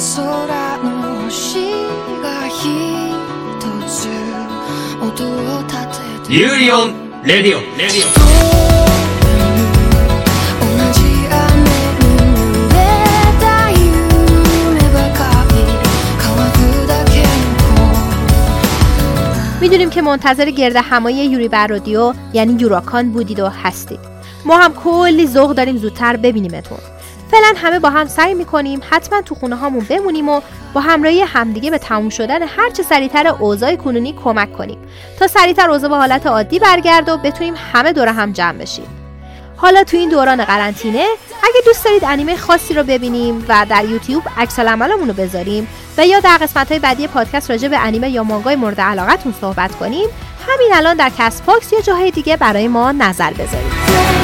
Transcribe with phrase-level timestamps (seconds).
[0.00, 1.70] 空の星
[2.22, 2.64] が一
[3.86, 4.08] つ
[5.02, 5.76] 音を立
[6.22, 8.12] ててユーリオンレディオンレディオン
[10.60, 11.70] 同じ雨
[12.00, 12.76] に濡れ
[13.38, 15.20] た夢ばか
[15.52, 15.60] り
[16.18, 17.76] 乾くだけの
[19.60, 24.00] میدونیم که منتظر گرد همایی یوری بر رادیو یعنی یوراکان بودید و هستید
[24.44, 26.78] ما هم کلی ذوق داریم زودتر ببینیمتون
[27.31, 30.41] فعلا همه با هم سعی می‌کنیم حتما تو خونه هامون بمونیم و
[30.73, 34.77] با همراهی همدیگه به تموم شدن هرچه سریعتر اوضاع کنونی کمک کنیم.
[35.19, 38.85] تا سریعتر اوضاع به حالت عادی برگرد و بتونیم همه دور هم جمع بشیم.
[39.57, 41.05] حالا تو این دوران قرنطینه
[41.43, 46.07] اگه دوست دارید انیمه خاصی رو ببینیم و در یوتیوب عکس العملمون رو بذاریم و
[46.07, 50.09] یا در قسمت های بعدی پادکست راجع به انیمه یا مانگای مورد علاقتون صحبت کنیم
[50.47, 54.20] همین الان در کست باکس یا جاهای دیگه برای ما نظر بذارید.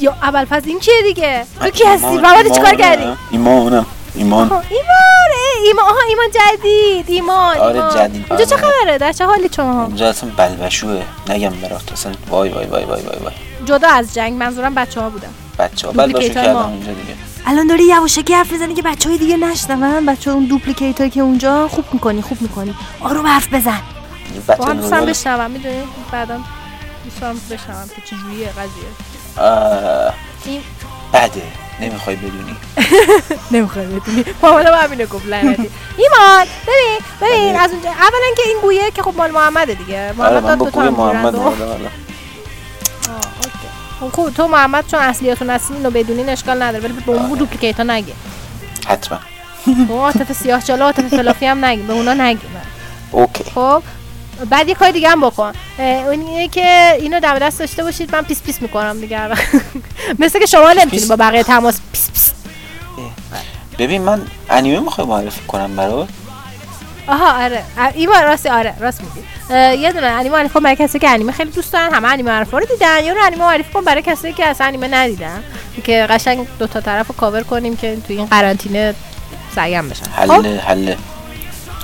[0.00, 2.74] یا اول پس این کیه دیگه؟ تو کی هستی؟ محمد چیکار.
[2.74, 3.86] کردی؟ ایمانم.
[4.14, 4.52] ایمان.
[4.52, 4.62] ایمان
[5.64, 7.04] ایمان آها ایمان جدید.
[7.08, 7.94] ایمان آره،.
[7.94, 8.26] جدید.
[8.30, 8.64] اینجا چه آره.
[8.64, 11.02] خبره؟ در چه حالی شما؟ اینجا اصلا بلبشوه.
[11.28, 11.92] نگم برات.
[11.92, 13.34] اصلا وای وای وای وای وای وای.
[13.64, 14.32] جدا از جنگ.
[14.32, 16.28] منظورم بچه ها بودن بچه ها بلبشو.
[16.34, 17.14] کردم اینجا دیگه.
[17.46, 20.06] الان داری یواشکی حرف می‌زنی که بچه های دیگه نشنون.
[20.06, 22.74] بچه اون دوپلیکیت هایی که اونجا خوب می‌کنی خوب می‌کنی.
[23.00, 23.80] آروم حرف بزن.
[24.58, 25.82] با هم دوستم بشنوم می‌دونی؟
[26.12, 26.38] بعدا
[27.04, 29.17] دوستم بشنوم که چجوریه قضیه.
[31.12, 31.42] بده.
[31.80, 32.56] نمی‌خوای بدونی.
[33.50, 34.24] نمی‌خوای بدونی.
[34.42, 35.70] مامانم همینو گفت لعنتی.
[35.98, 37.62] ایمان ببین ببین بله.
[37.62, 40.14] از اونجا اولا که این گویه که خب مال محمده دیگه.
[40.18, 41.34] آره محمد داد دو تا محمد.
[44.00, 47.76] خب خوب تو محمد چون اصلیاتون هستین اینو بدونین اشکال نداره ولی به اون دوپلیکیت
[47.76, 48.12] ها نگه.
[48.86, 49.18] حتما.
[49.66, 51.82] به اون عاطف سیاه چاله عاطف فلافی هم نگه.
[51.82, 52.38] به اونا نگه.
[53.10, 53.44] OK.
[53.44, 53.82] خب
[54.50, 55.52] بعد یه کار دیگه هم بکن.
[55.78, 59.20] اون اینه که اینو دم دست داشته باشید من پیس پیس می‌کنم دیگه.
[60.18, 62.32] مثل که شما نمی‌تونید؟ با بقیه تماس پیس پیس.
[63.78, 66.08] ببین من انیمه می‌خوای معرفی کنم برات؟
[67.08, 67.62] آها آره.
[67.78, 69.26] ا- ایمان راستی آره راست میگی.
[69.82, 72.50] یه دونه انیمه معرفی کن برای کسی که انیمه خیلی دوست دارن همه انیمه معرفی
[72.52, 73.04] رو دیدن.
[73.04, 75.42] یه دونه انیمه معرفی کن برای کسی که اصلا انیمه ندیدن.
[75.84, 78.94] که قشنگ دو تا طرف رو کاور کنیم که تو این قرنطینه
[79.54, 80.04] سرگرم بشن.
[80.04, 80.96] خب؟ حله حله.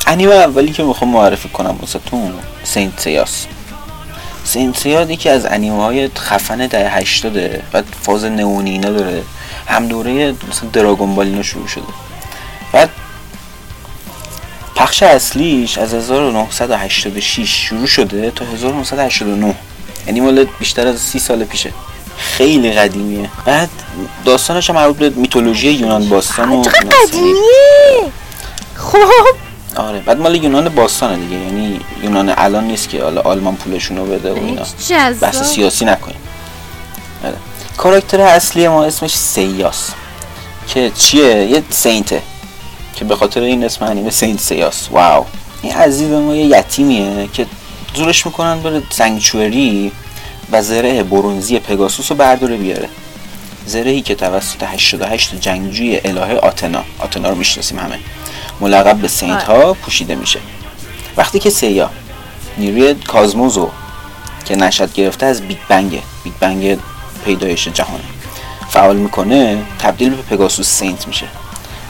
[0.06, 2.31] انیمه اولی که می‌خوام معرفی کنم واسه تو
[2.64, 3.47] Saint Seiya س.
[4.44, 9.22] Saint Seiya یکی از انیمه های خفن دهه هشتاده بعد فاز نئونی اینا داره.
[9.66, 11.84] هم دوره مثلا Dragon Ball اینا شروع شده.
[12.72, 12.91] بعد
[14.76, 19.54] پخش اصلیش از 1986 شروع شده تا 1989
[20.06, 21.72] یعنی مال بیشتر از سی سال پیشه.
[22.19, 23.31] خیلی قدیمیه.
[23.44, 23.70] بعد
[24.25, 28.12] داستانش هم مربوط به میتولوژی یونان باستان و قدیمیه؟
[28.75, 29.44] خب.
[29.76, 34.32] آره بعد مال یونان باستانه دیگه یعنی یونان الان نیست که حالا آلمان پولشونو بده
[34.32, 34.62] و اینا.
[35.20, 36.16] بحث سیاسی نکنیم.
[37.24, 37.36] آره.
[37.76, 39.90] کاراکتر اصلی ما اسمش سیاس
[40.68, 42.22] که چیه؟ یه سینته
[42.94, 44.88] که به خاطر این اسم انیمه سینت سیاس.
[44.90, 45.24] واو.
[45.62, 47.46] این عزیز ما یه یتیمیه که
[47.94, 49.92] زورش می‌کنن بره سنگچوری
[50.52, 52.88] و زره برونزی پگاسوس رو برداره بیاره.
[53.66, 56.84] زرهی که توسط 88 جنگجوی الهه آتنا.
[56.98, 57.98] آتنا رو می‌شناسیم همه.
[58.60, 60.41] ملقب به Saint ها پوشیده میشه.
[61.16, 61.91] وقتی که سیا
[62.59, 63.69] نیروی cosmos و
[64.44, 66.78] که نشأت گرفته از بیگ بنگ بیگ بنگ
[67.25, 68.04] پیدایش جهانه
[68.69, 71.26] فعال می‌کنه تبدیل به پگاسوس Saint میشه.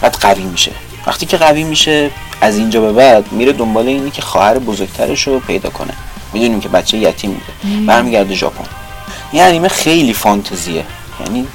[0.00, 0.72] بعد قوی میشه.
[1.06, 2.10] وقتی که قوی میشه
[2.40, 5.94] از اینجا به بعد میره دنبال اینی که خواهر بزرگترش رو پیدا کنه.
[6.32, 7.86] می‌دونیم که بچه یتیم بوده.
[7.86, 8.64] برمیگرده ژاپن.
[9.32, 10.84] این انیمه خیلی فانتزیه.
[11.20, 11.46] یعنی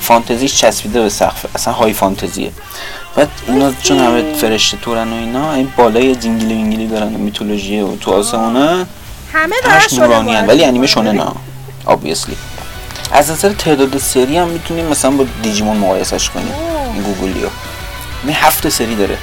[0.00, 1.46] فانتزیش چسبیده به سقف.
[1.54, 2.52] اصلا های فانتزیه.
[3.16, 7.80] بعد اینا چون همه فرشته تورن و اینا این بالای جنگیلی وینگیلی دارن و میتولوژی
[7.80, 8.86] و تو آسمونه
[9.32, 9.54] همه
[9.90, 10.86] شونه نورانی ولی انیمه.
[10.86, 11.26] شونه نه
[11.86, 12.34] obviously.
[13.12, 16.52] از نظر تعداد سری هم می‌تونیم مثلا با دیجیمون مقایسش کنیم
[16.94, 17.48] این گوگلیو.
[18.24, 19.18] این هفت سری داره.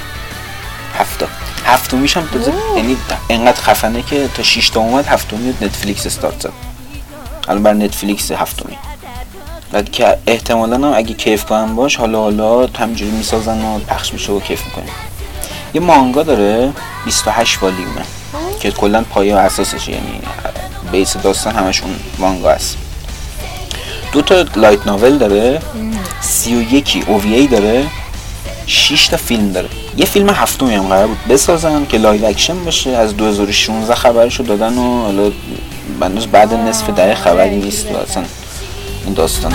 [1.00, 1.28] هفتا.
[1.66, 2.98] هفتمیش هم تازه یعنی
[3.30, 6.54] انقدر خفنه که تا 6 تا اومد هفتمی Netflix استارت زد
[7.48, 8.78] الان بر Netflix هفتمی.
[9.72, 14.32] بعد که احتمالا هم اگه کیف کنم باش حالا حالا همینجوری می‌سازن و پخش میشه
[14.32, 14.94] و کیف می‌کنیم.
[15.74, 16.74] یه مانگا داره
[17.06, 18.02] 28 والیومه
[18.60, 20.22] که کلا پایه و اساسشه یعنی
[20.92, 21.90] base داستان همشون
[22.20, 22.78] مانگا است.
[24.12, 25.60] دو تا light novel داره
[26.22, 27.86] سی و یکی OVA یی داره
[28.68, 29.70] 6 تا فیلم داره.
[29.98, 34.78] یه فیلم هفتمی هم قرار بود بسازن که live action باشه از 2016 خبرشو دادن
[34.78, 35.32] و حالا
[36.32, 38.24] بعد نصف دهه خبری نیست و اصلا
[39.06, 39.54] und das dann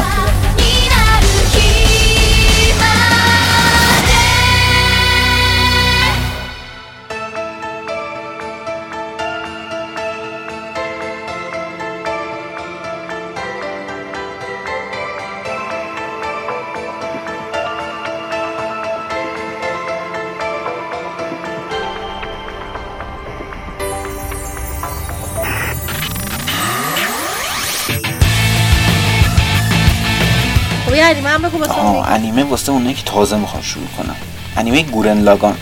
[32.16, 34.16] انیمه واسه اونایی که تازه می‌خوان شروع کنن.
[34.56, 35.56] انیمه گورن لاگان.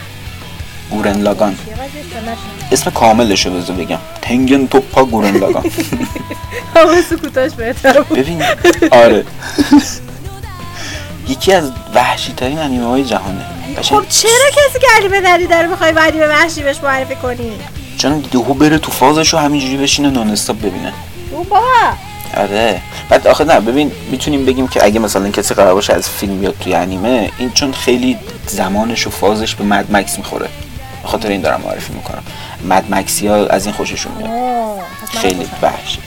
[0.90, 1.56] گورن لاگان.
[2.72, 3.98] اسم کاملشو بذار بگم.
[4.22, 5.64] تنگن توپا گورن لاگان.
[7.10, 8.18] سکوتاش بهتر بود.
[8.18, 8.42] ببین
[8.90, 9.24] آره.
[11.28, 13.44] یکی از وحشی ترین انیمه های جهانه.
[13.82, 17.52] خب چرا کسی که انیمه ندیده داره می‌خوای به انیمه وحشی بهش معرفی کنی؟
[17.98, 20.92] چون دیدهو بره تو فازش همینجوری بشینه نون استاپ ببینه.
[21.32, 21.60] بابا
[22.36, 22.80] آره.
[23.08, 26.54] بعد آخه نه ببین می‌تونیم بگیم که اگه مثلا کسی قرار باشه از فیلم بیاد
[26.60, 30.48] توی انیمه این چون خیلی زمانش و فازش به مد مکس می‌خوره.
[31.04, 32.22] خاطر این دارم معرفی می‌کنم.
[32.68, 34.30] مد مکسی ها از این خوششون میاد.
[35.20, 35.98] خیلی وحشی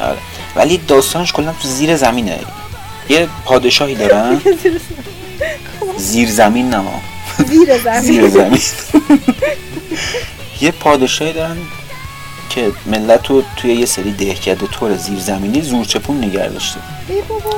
[0.00, 0.18] آره.
[0.56, 2.38] ولی داستانش کلا تو زیر زمینه.
[3.08, 4.40] یه پادشاهی دارن.
[5.96, 6.70] زیر زمین.
[6.70, 6.82] نه
[7.46, 8.00] زیر زمین.
[8.00, 8.60] زیر زمین.
[10.60, 11.56] یه پادشاهی دارن.
[12.50, 16.80] که ملت رو توی یه سری دهکده طور زیرزمینی زورچپون نگه داشته.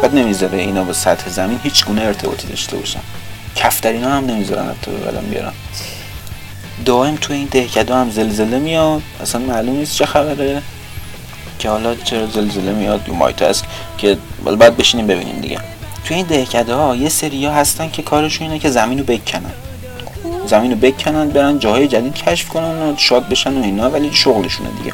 [0.02, 3.00] بعد نمی‌ذاره اینا با سطح زمین هیچ گونه ارتباطی داشته باشن.
[3.56, 5.52] کفترینا هم نمی‌ذارن حتی ببرن بیارن.
[6.84, 9.02] دائم توی این دهکده هم زلزله میاد.
[9.22, 10.62] اصلا معلوم نیست چه خبره.
[11.58, 13.64] که حالا چرا زلزله میاد؟ مایت هست
[13.98, 15.58] که بعد بشینیم ببینیم دیگه.
[16.04, 19.52] توی این دهکده ها یه سری ها هستن که کارشون اینه که زمین رو بکنن.
[20.46, 24.68] زمین رو بکنن برن جاهای جدید کشف کنن و شاد بشن و اینا ولی شغلشونه
[24.78, 24.92] دیگه.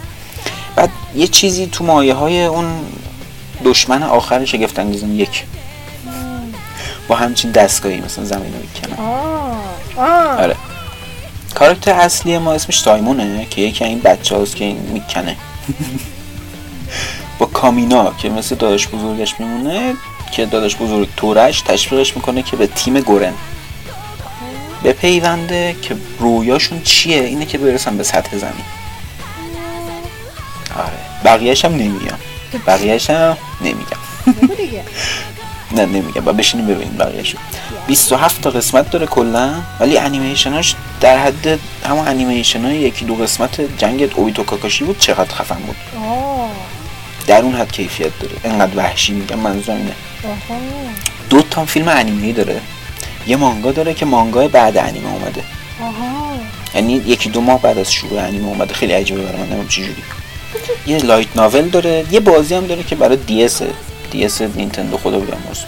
[0.76, 2.66] بعد یه چیزی تو مایه های اون
[3.64, 5.44] دشمن آخر شگفت انگیزان یک.
[7.08, 9.06] با همچین دستگاهی مثلا زمین رو می‌کنن
[9.96, 10.40] آه.
[10.40, 10.56] آره.
[11.54, 15.36] کاراکتر اصلی ما اسمش سایمونه که یکی این بچه هاست که این می‌کنه.
[17.38, 19.94] با کامینا که مثل داداش بزرگش میمونه
[20.32, 23.32] که داداش بزرگ تورش تشویقش می‌کنه که به تیم گورن.
[24.82, 28.64] به پیونده که رویاشون چیه؟ اینه که برسن به سطح زمین.
[30.76, 30.98] آره.
[31.24, 32.18] بقیهش هم نمیگم
[32.66, 33.98] بقیهش هم نمیگم
[35.76, 37.38] نه نمیگم با بشینیم ببینیم بقیهشو
[37.86, 43.78] 27 تا قسمت داره کلا ولی انیمیشناش در حد همون انیمیشن های یکی دو قسمت
[43.78, 45.76] جنگ اویتو کاکاشی بود چقدر خفن بود.
[47.26, 48.34] در اون حد کیفیت داره.
[48.44, 49.92] انقدر وحشی میگم منظورم اینه.
[51.30, 52.60] دو تا فیلم انیمه داره.
[53.28, 55.42] یه مانگا داره که مانگای بعد انیمه اومده.
[55.80, 56.18] آها.
[56.74, 58.74] یعنی یکی دو ماه بعد از شروع انیمه اومده.
[58.74, 60.02] خیلی عجیبه برای من نمی‌دونم چه جوری.
[60.86, 62.04] یه light novel داره.
[62.10, 63.62] یه بازی هم داره که برای DS
[64.10, 65.58] DS Nintendo خدا بیامرز.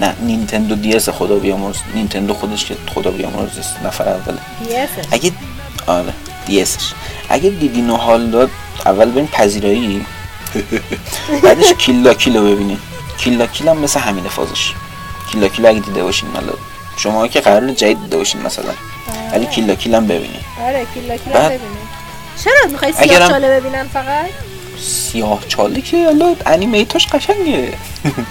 [0.00, 1.76] نه Nintendo DS خدا بیامرز.
[1.94, 4.38] نینتندو خودش که خدا بیامرز نفر اوله
[5.10, 5.32] اگه
[5.86, 6.12] آره
[6.46, 6.92] DS ش
[7.28, 8.50] اگه دیدین و حال داد
[8.86, 10.06] اول بریم پذیرایی.
[11.42, 12.78] بعدش کیلا کیلو ببینین
[13.18, 14.72] کیلا کیل هم مثل همین فازش.
[15.32, 16.52] کیلا کیل اگه دیده باشین مالا
[16.96, 18.72] شما که قرار جدید دیده باشین مثلا.
[19.32, 20.40] ولی کیلا کیل هم ببینین.
[20.66, 21.88] آره کیلا کیلا بعد- ببینیم.
[22.44, 24.26] چرا می‌خوای سیاه چاله ببینن فقط؟
[24.80, 27.72] سیاه چاله که حالا انیمیتاش قشنگه.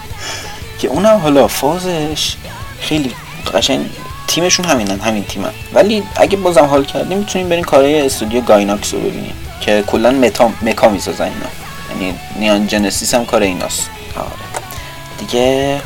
[0.79, 2.35] که اونم حالا فازش
[2.81, 3.11] خیلی
[3.53, 3.85] قشنگ
[4.27, 5.51] تیمشون همینن همین تیمن.
[5.73, 10.51] ولی اگه بازم حال کردیم می‌تونیم بریم کارهای استودیو گایناکس رو ببینیم که کلا متا
[10.61, 11.49] مکا می‌سازن اینا.
[12.01, 13.89] یعنی نیان جنسیس هم کار ایناست.
[14.15, 14.27] آره.
[15.17, 15.81] دیگه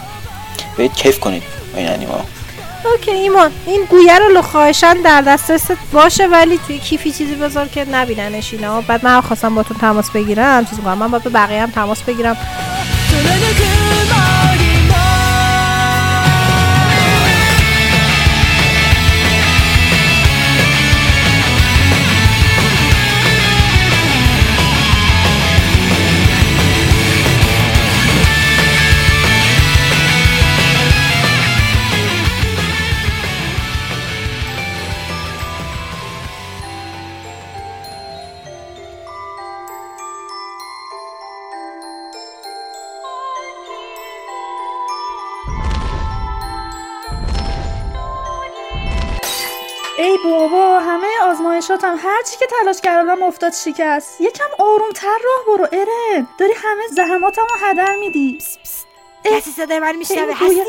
[0.78, 2.26] برید کیف کنید با این انیما.
[2.86, 7.86] اوکی ایمان این گویه رو خواهشان در دسترست باشه ولی توی کیفی چیزی بذار که
[7.92, 8.82] نبیننش اینا.
[8.82, 10.98] بعد من خواستم با تو تماس بگیرم چیز کنم.
[10.98, 12.38] من باید بقیه هم تماس بگیرم.
[51.74, 54.22] آزمایشاتم هر چی که تلاش کردم افتاد شکست.
[54.22, 58.38] یکم آرومتر راه برو ارن داری همه زحماتم رو هدر میدی.
[59.24, 60.64] کسی صدای من میشنوه؟ هستی؟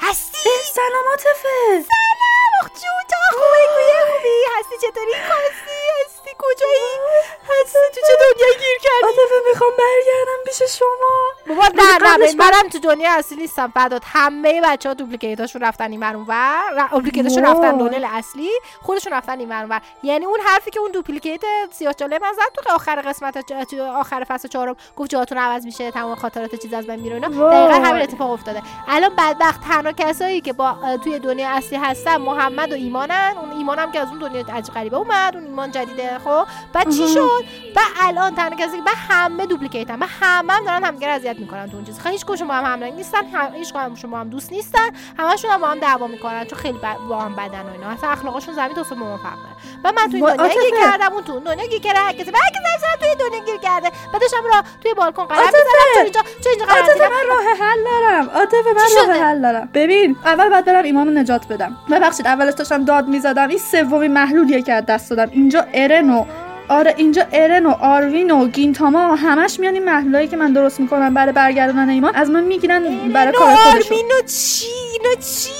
[0.00, 4.38] هستی؟ اه، سلام عاطفه سلام جون تا خوبه گویه خوبی.
[4.58, 6.15] هستی چطوری؟ هستی.
[6.38, 6.96] کجایی؟
[7.42, 11.16] هستی تو چه دنیا گیر کردی؟ عاطفه می‌خوام برگردم پیش شما.
[11.48, 13.72] بابا نه نه منم تو دنیا اصلی نیستم.
[13.74, 16.88] فدات همه بچه ها دوپلیکیتاشون رفتن این ور ور.
[16.92, 17.44] دوپلیکیتاشون.
[17.44, 18.50] رفتن دنیل اصلی.
[18.82, 19.80] خودشون رفتن این ور ور.
[20.02, 24.24] یعنی اون حرفی که اون دوپلیکیت سیاه چاله من زد تو آخر قسمت تو آخر
[24.28, 27.28] فصل چهارم گفت جاتون عوض میشه تمام خاطرات چیز از بین میره اینا.
[27.28, 28.62] دقیقا همین اتفاق افتاده.
[28.88, 33.34] الان بدبخت تنها کسایی که با توی دنیا اصلی هستن محمد و ایمانن.
[33.40, 35.34] اون ایمان هم که از اون دنیا عجیب غریبه اومد.
[35.34, 37.08] اون ایمان جدیده خب؟ بعد چی.
[37.08, 37.44] شد؟
[37.76, 39.96] و الان تنها کسی که من همه دوپلیکیتن.
[39.96, 42.72] من همه هم دارن همدیگه رو اذیت می‌کنن تو اون چیز هیچ کدوم با هم
[42.72, 44.88] همرنگ نیستن هم هیچ کدومشون با هم دوست نیستن.
[45.18, 46.44] همشون هم با هم دعوا می‌کنن.
[46.44, 46.78] چون خیلی
[47.08, 47.88] با هم بدن و اینا.
[47.90, 49.56] اصلا اخلاقشون زمین تا فرق داره.
[49.84, 50.80] و من توی وای، دنیا گیر.
[50.82, 53.90] کردم اون تو دنیا گیر کرده هر کسی هر کسی هر توی دنیا گیر کرده.
[54.12, 55.44] بعدش هم را توی بالکن عاطفه.
[55.44, 58.30] می‌زنم چون اینجا چون اینجا قرنطینه من راه حل دارم.
[58.30, 59.68] عاطفه من راه؟ حل دارم.
[59.74, 61.76] ببین اول باید برم ایمانو نجات بدم.
[61.90, 63.48] ببخشید اولش داشتم داد می‌زدم.
[63.48, 65.30] این سومین محلولیه که از دست دادم.
[65.32, 70.36] اینجا ارن و آره اینجا ارن و آروین و گینتاما همش میان این محلولایی که
[70.36, 73.96] من درست می‌کنم برای برگردوندن ایمان از من می‌گیرن برای کار خودشون.
[73.96, 75.50] اینو چی؟ اینو چی؟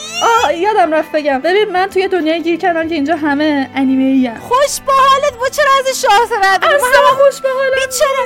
[0.44, 1.38] آه یادم رفت بگم.
[1.38, 5.48] ببین من توی دنیای گیر کردم که اینجا همه انیمه ای خوش به حالت با
[5.48, 7.48] چرا از شاه نداری اصلا خوش به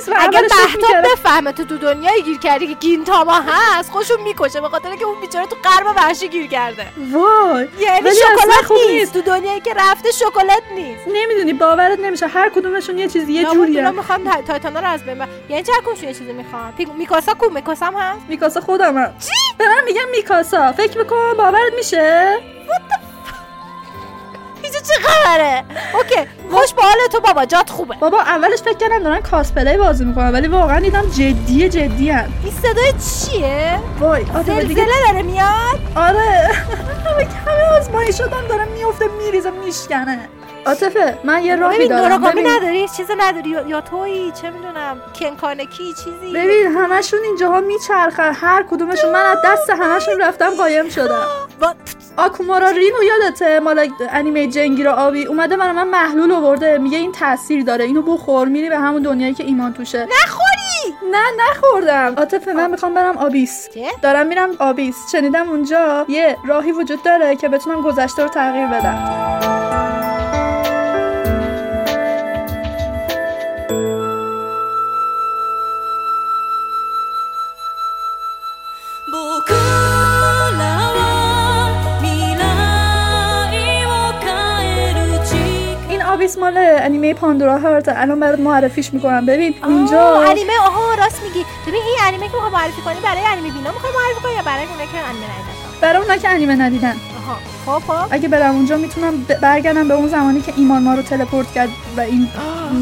[0.09, 4.69] و اگه می‌کردم- بفهمه تو تو دنیای گیر کردی که گینتاما هست خوشو می‌کشه به
[4.69, 6.87] خاطر که اون بیچاره تو غرب وحشی گیر کرده.
[7.13, 7.69] وای.
[7.81, 9.13] یعنی شکلات نیست.
[9.13, 11.01] تو دنیایی که رفته شکلات نیست.
[11.15, 12.27] نمی‌دونی باورت نمیشه.
[12.27, 13.91] هر کدومشون یه چیزی یه جوریه.
[13.91, 16.73] می‌خوام تا- تایتانا رو از بین یعنی چه کدومشون یه چیزی می‌خوام.
[16.99, 19.12] میکاسا کو میکاسا هم هست؟ میکاسا خودمم
[19.59, 20.73] به من میگم میکاسا.
[20.73, 22.37] فکر می‌کنم باورت میشه؟
[24.62, 27.95] اینجا چه خبره؟ اوکی خوش به حال تو بابا جات خوبه.
[28.00, 32.29] بابا اولش فکر کردم دارن کاسپلی بازی می‌کنن ولی واقعا دیدم جدیه جدی هن.
[32.45, 36.50] این صدای چیه؟ وای آره دیگه داره میاد؟ آره.
[37.07, 40.29] همه همه آزمایی شدم دارم میفته میریزه میشکنه.
[40.67, 42.21] عاطفه من یه راهی ببین دارم.
[42.21, 42.47] ببین.
[42.47, 43.50] نداری؟ چیز نداری.
[43.50, 48.33] یا, تویی؟ چه می‌دونم؟ کنکانکی چیزی؟ ببین همشون اینجاها میچرخن.
[48.35, 49.11] هر کدومشون.
[49.11, 51.26] من از دست همشون رفتم قایم شدم.
[52.17, 55.26] آکومارا رینو یادته؟ مال انیمه جنگیر آبی.
[55.26, 56.79] اومده برای من محلول آورده.
[56.79, 57.85] میگه این تاثیر داره.
[57.85, 58.49] اینو بخور.
[58.49, 60.09] میری به همون دنیایی که ایمان توشه.
[60.25, 60.95] نخوری!
[61.11, 62.14] نه نخوردم.
[62.17, 63.69] عاطفه من می‌خوام برم آبیس.
[63.75, 64.97] چه؟ دارم میرم آبیس.
[65.12, 69.50] شنیدم اونجا یه راهی وجود داره که بتونم گذشته رو تغییر بدم.
[86.50, 89.26] مال انیمه پاندورا هارت الان برات معرفیش می‌کنم.
[89.26, 91.45] ببین آه، اونجا انیمه آها راست میگی.
[91.66, 94.64] ببین این انیمه که می‌خوای معرفی کنی برای انیمه بینا می‌خوای معرفی کنی یا برای
[94.64, 96.97] اونایی که انیمه ندیدن؟ برای اونا که انیمه ندیدن.
[97.66, 98.09] آها خب خب.
[98.11, 101.69] اگه برم اونجا می‌تونم برگردم به اون زمانی که ایمان ما رو تلپورت کرد.
[102.00, 102.28] و این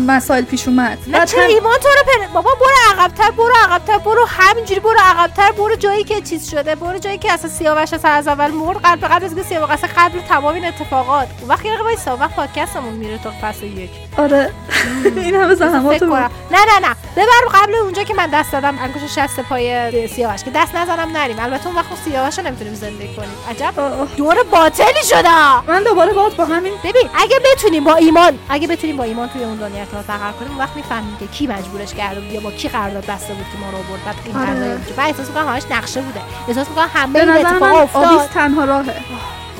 [0.06, 0.98] مسائل پیش اومد.
[1.06, 2.32] نه چرا؟ هم- ایمان تو رو پر...
[2.34, 6.98] بابا برو عقبتر برو عقبتر برو همینجوری برو عقبتر برو جایی که چیز شده برو
[6.98, 10.54] جایی که اصلا سیاوش اصلا از اول مرد قبل قبل از سیاوش اصلا قبل تمام
[10.54, 11.28] این اتفاقات.
[11.40, 13.90] اون وقت یه وایسا وقت پادکستمون میره تا فصل یک.
[14.18, 14.50] آره.
[15.16, 16.30] این همه کنم.
[16.50, 16.94] نه نه نه.
[17.16, 20.44] ببر قبل اونجا که من دست دادم انگوش شست پای سیاوش.
[20.44, 21.36] که دست نزنم نریم.
[21.40, 23.28] البته اون وقت اون سیاوش رو نمی‌تونیم زندگی کنیم.
[23.50, 23.80] عجب.
[23.80, 24.08] آه.
[24.16, 28.96] دور باطلی شده من دوباره باید با همین ببین اگه بتونیم با ایمان اگه بتونیم
[28.96, 30.06] با ایمان توی اون دنیا ارتباط
[30.38, 33.46] کنیم اون وقت می‌فهمیم که کی مجبورش کرده بود یا با کی قرارداد بسته بود
[33.52, 34.04] که ما رو آورد.
[34.06, 34.46] بعد این آره.
[34.46, 34.96] قرارداد بود.
[34.96, 36.20] بعد احساس می‌کنم همش نقشه بوده.
[36.48, 38.28] احساس می‌کنم همه این اتفاق افتاد.
[38.34, 38.94] تنها راهه.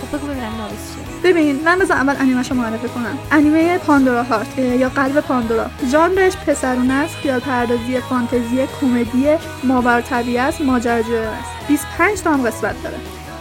[0.00, 1.32] خب بگو ببینم چیه.
[1.32, 3.18] ببین من بذار اول انیمهشو معرفی کنم.
[3.30, 5.66] انیمه پاندورا هارت یا قلب پاندورا.
[5.92, 9.28] ژانرش پسرونه است خیال پردازی فانتزی کمدی
[9.64, 11.50] ماور طبیعه است ماجراجویی است.
[11.68, 12.96] 25 تا هم قسمت داره.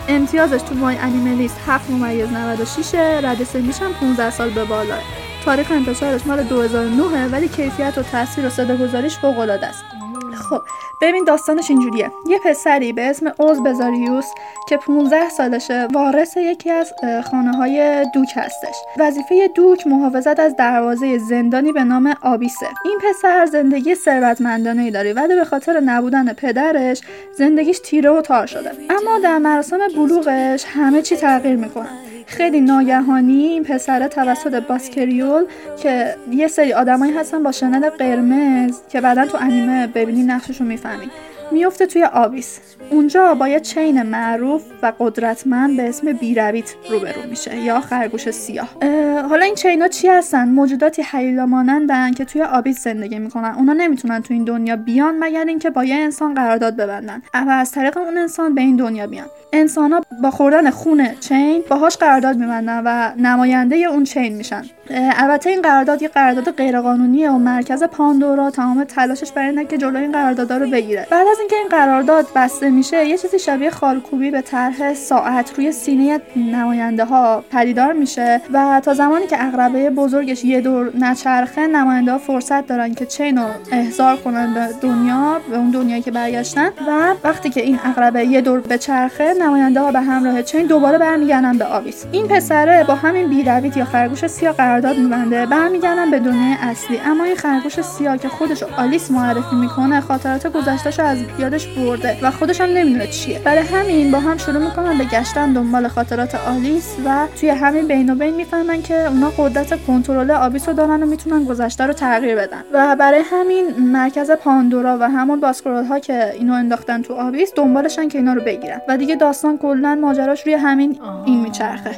[0.08, 5.02] امتیازش تو مای انیمه لیست 7 ممیز 96 رد سنیش هم 15 سال به بالاه
[5.46, 9.97] تاریخ انتشارش مال 2009 ولی کیفیت و تاثیر و صداگذاریش فوق العاده است.
[10.38, 10.62] خب
[11.02, 12.12] ببین داستانش اینجوریه.
[12.30, 14.26] یه پسری به اسم اوز بزاریوس
[14.70, 16.94] که 15 سالشه وارث یکی از
[17.32, 18.76] خانه های دوک هستش.
[19.00, 22.68] وظیفه دوک محافظت از دروازه زندانی به نام آبیسه.
[22.86, 27.02] این پسر زندگی ثروتمندانه ای داره ولی به خاطر نبودن پدرش
[27.38, 28.72] زندگیش تیره و تار شده.
[28.90, 32.07] اما در مراسم بلوغش همه چی تغییر می‌کنه.
[32.28, 35.44] خیلی ناگهانی این پسره توسط باسکریول
[35.84, 41.10] که یه سری آدمایی هستن با شنل قرمز که بعدا تو انیمه ببینی نقششون می‌فهمین
[41.52, 47.58] میفته توی آبیس اونجا با یه چین معروف و قدرتمند به اسم بیرویت روبرو میشه
[47.58, 48.70] یا خرگوش سیاه.
[48.82, 53.54] اه، حالا این چینا چی هستن؟ موجوداتی حیلا مانندن که توی آبیس زندگی می‌کنن.
[53.58, 57.22] اونا نمی‌تونن تو این دنیا بیان مگر اینکه با یه انسان قرارداد ببندن.
[57.34, 59.28] و از طریق اون انسان به این دنیا بیان.
[59.54, 64.64] انسان ها با خوردن خون چین باهاش قرارداد میبندن و نماینده اون چین میشن.
[64.92, 70.02] البته این قرارداد یه قرارداد غیرقانونیه و مرکز پاندورا تمام تلاشش برای اینه که جلوی
[70.02, 71.08] این قراردادها رو بگیره.
[71.12, 75.72] بعد از اینکه این قرارداد بسته میشه یه چیزی شبیه خالکوبی به طرح ساعت روی
[75.72, 82.12] سینه نماینده ها پدیدار میشه و تا زمانی که عقربه بزرگش یه دور نچرخه نماینده
[82.12, 86.70] ها فرصت دارن که chain رو احضار کنن به دنیا به اون دنیایی که برگشتن
[86.88, 90.98] و وقتی که این عقربه یه دور به چرخه نماینده ها به همراه chain دوباره
[90.98, 95.46] برمیگردن به Abyss این پسره با همین B-Rabbit یا خرگوش سیاه قرارداد میبنده.
[95.46, 97.00] برمیگردن به دنیای اصلی.
[97.00, 102.32] اما این خرگوش سیاه که خودش آلیس معرفی می‌کنه خاطرات گذشتهش از یادش برده و
[102.32, 103.40] خودش هم نمی‌دونه چیه.
[103.40, 108.10] برای همین با هم شروع می‌کنن به گشتن دنبال خاطرات آلیس و توی همین بین
[108.10, 112.36] و بین می‌فهمن که اونا قدرت کنترل Abyss رو دارن و می‌تونن گذشته رو تغییر
[112.36, 112.64] بدن.
[112.74, 118.08] و برای همین مرکز پاندورا و همون Baskerville ها که اینو انداختن تو Abyss دنبالشن
[118.08, 118.82] که اینا رو بگیرن.
[118.88, 121.92] و دیگه داستان کلا ماجراش روی همین این میچرخه.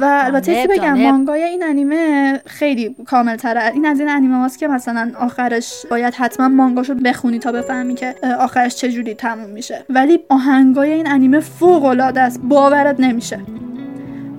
[0.00, 0.94] و البته چی بگم.
[0.94, 6.14] مانگای این انیمه خیلی کامل تره این از این انیمه هاست که مثلا آخرش باید
[6.14, 9.84] حتما مانگاشو بخونی تا بفهمی که آخرش چجوری تموم میشه.
[9.90, 12.40] ولی آهنگای این انیمه فوق العاده است.
[12.42, 13.40] باورت نمیشه.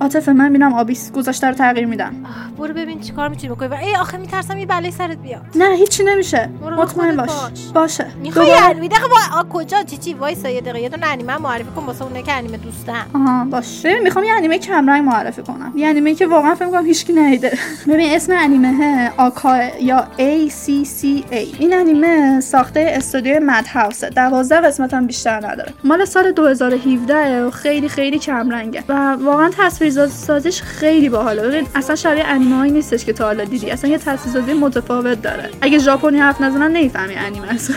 [0.00, 2.14] عاطفه من میرم آبیس گذاشته رو تغییر میدم.
[2.58, 3.76] برو ببین چیکار می‌تونی بکنی.
[3.76, 5.40] ای آخه میترسم یه بلای سرت بیاد.
[5.54, 6.48] نه هیچی نمیشه.
[6.78, 7.30] مطمئن باش.
[7.30, 7.66] باش.
[7.74, 8.06] باشه.
[8.22, 11.70] می‌خوای انیمه دقیقه با آ، کجا؟ چی چی؟ وایسا یه دقیقه یه دونه انیمه معرفی
[11.76, 13.02] کن واسه اونه که انیمه دوستن.
[13.14, 15.72] آها باشه می‌خوام یه انیمه کمرنگ معرفی کنم.
[15.76, 17.58] یه انیمه که واقعا فکر کنم هیچکی ندیده.
[17.88, 25.06] ببین اسم انیمه آکا یا ACCA این انیمه ساخته استودیو مد هاوسه 12 قسمت هم
[25.06, 25.72] بیشتر نداره.
[25.84, 31.42] مال سال 2017 و خیلی خیلی کمرنگه و واقعا تصویر سازیش خیلی باحاله.
[31.42, 33.70] ببین اصلا شبیه انیمه نیستش که تا حالا دیدی.
[33.70, 35.50] اصلا یه تصویرسازی متفاوت داره.
[35.60, 37.74] اگه ژاپنی حرف نزنن نمی‌فهمی انیمه است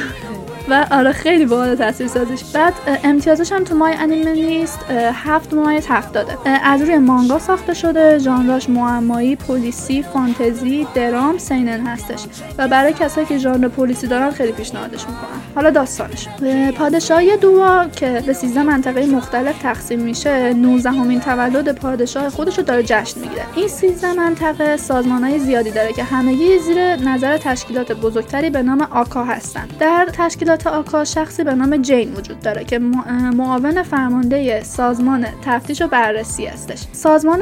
[0.71, 2.73] و آره خیلی باحال تصویر سازیش بعد
[3.03, 4.79] امتیازش هم تو مای انیمه نیست.
[5.13, 8.19] هفت ممیز هفت داده اه، از روی مانگا ساخته شده.
[8.19, 12.25] ژانراش معمایی پلیسی فانتزی درام سینن هستش.
[12.57, 16.27] و برای کسایی که ژانر پلیسی دارن خیلی پیشنهادش می‌کنم حالا داستانش.
[16.43, 22.57] اه، پادشاهی دوا که به 13 منطقه مختلف تقسیم میشه 19 همین تولد پادشاه خودش
[22.57, 23.43] رو داره جشن می‌گیره.
[23.55, 28.81] این 13 منطقه سازمان های زیادی داره که همگی زیر نظر تشکیلات بزرگتری به نام
[28.81, 29.67] آکا هستن.
[29.79, 32.79] در تشکیلات آکا شخصی به نام جین وجود داره که
[33.33, 36.85] معاون فرمانده سازمان تفتیش و بررسی هستش.
[36.93, 37.39] سازمان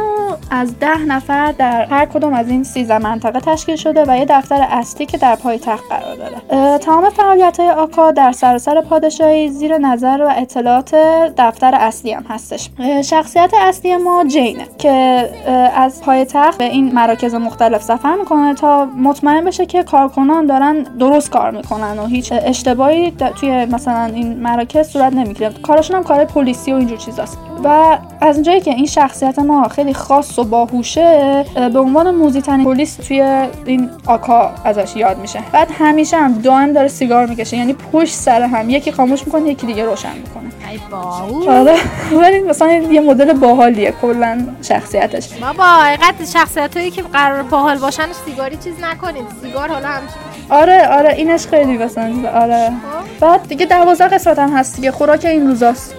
[0.51, 4.67] از ده نفر در هر کدوم از این 13 منطقه تشکیل شده و یه دفتر
[4.69, 6.77] اصلی که در پایتخت قرار داره.
[6.77, 10.95] تمام فعالیت های آکا در سراسر پادشاهی زیر نظر و اطلاعات
[11.37, 12.69] دفتر اصلی هم هستش.
[13.03, 15.29] شخصیت اصلی ما جینه که
[15.75, 21.29] از پایتخت به این مراکز مختلف سفر می‌کنه تا مطمئن بشه که کارکنان دارن درست
[21.29, 25.51] کار می‌کنن و هیچ اشتباهی د- توی مثلا این مراکز صورت نمی‌گیره.
[25.63, 27.37] کارشون هم کار پلیسی و اینجور چیزاست.
[27.63, 32.63] و از اونجایی که این شخصیت ما خیلی خاص و باهوشه اه، به عنوان موزیترین
[32.65, 35.39] پلیس توی این آکا ازش یاد میشه.
[35.51, 37.57] بعد همیشه هم دائم داره سیگار می‌کشه.
[37.57, 38.69] یعنی پشت سر هم.
[38.69, 40.49] یکی خاموش می‌کنه یکی دیگه روشن می‌کنه.
[40.71, 41.75] ای باو آره.
[42.11, 43.93] ولی مثلا یه مدل باحالیه.
[44.01, 45.29] کلا شخصیتش.
[45.41, 49.23] بابا حقیقت شخصیت هایی که قرار باحال باشن سیگاری چیز نکنید.
[49.41, 50.17] سیگار حالا همچین
[50.49, 52.71] آره آره اینش خیلی مثلا آره.
[53.19, 54.91] بعد دیگه دوازده قسمت هم هست دیگه.
[54.91, 55.95] خوراک این روزاست.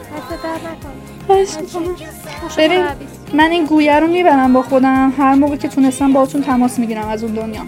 [2.58, 2.84] ببین
[3.32, 5.12] من این گویه رو می‌برم با خودم.
[5.18, 7.60] هر موقع که تونستم باهاتون تماس می‌گیرم از اون دنیا.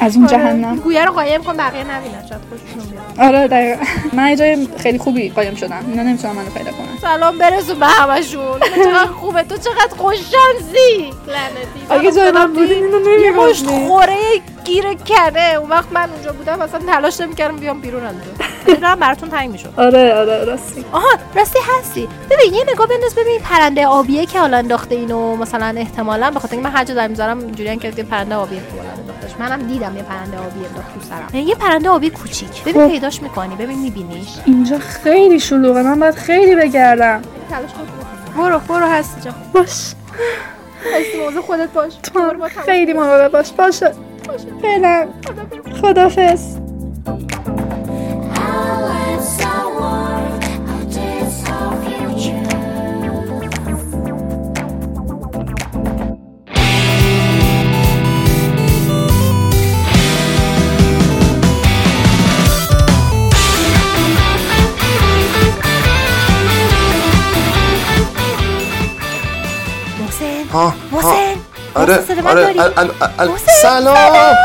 [0.00, 0.76] از اون جهنم.
[0.76, 2.26] گویه رو قایم کن بقیه نبینن.
[2.28, 3.82] شاید خوششون بیاد آره دقیقا.
[4.12, 5.84] من جای خیلی خوبی قایم شدم.
[5.90, 6.98] اینا نمی‌تونم منو پیدا کنن.
[7.00, 8.60] سلام برسون به همشون.
[8.84, 9.42] چقدر خوبه.
[9.42, 11.10] تو چقدر خوششانسی.
[11.26, 11.86] لعنتی.
[11.90, 14.16] اگه جای من بودین اینو نمی‌گفتین خوره
[14.66, 18.80] گیر کنه اون وقت من اونجا بودم اصلا تلاش نمی‌کردم بیام بیرون از اونجا.
[18.80, 19.72] دارم براتون تنگ می‌شد.
[19.76, 20.84] آره آره راستی.
[20.92, 22.08] آها راستی هستی.
[22.30, 26.54] ببین یه نگاه بنداز ببین پرنده آبیه که حالا انداخته اینو مثلا احتمالا به خاطر
[26.54, 28.76] اینکه من هر جا دارم می‌ذارم اینجوریه که پرنده آبی تو
[29.38, 31.46] منم دیدم یه پرنده آبی انداخت تو سرم.
[31.46, 32.64] یه پرنده آبی کوچیک.
[32.64, 32.90] ببین خب.
[32.90, 34.28] پیداش می‌کنی ببین میبینیش.
[34.44, 35.82] اینجا خیلی شلوغه.
[35.82, 37.22] من باید خیلی بگردم.
[37.50, 38.42] تلاش کن.
[38.42, 39.34] برو برو هستی جان.
[39.52, 39.92] باش.
[40.94, 41.92] هستی موضوع خودت باش.
[42.02, 43.52] تو هم خیلی مراقب باش.
[43.52, 43.92] باشه.
[44.62, 45.08] فعلا
[45.82, 46.65] خدافظ
[72.26, 72.54] آره
[73.18, 73.30] آره
[73.62, 74.36] سلام.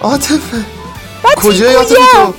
[0.00, 0.64] عاطفه.
[1.36, 2.34] کجایی عاطفه تو؟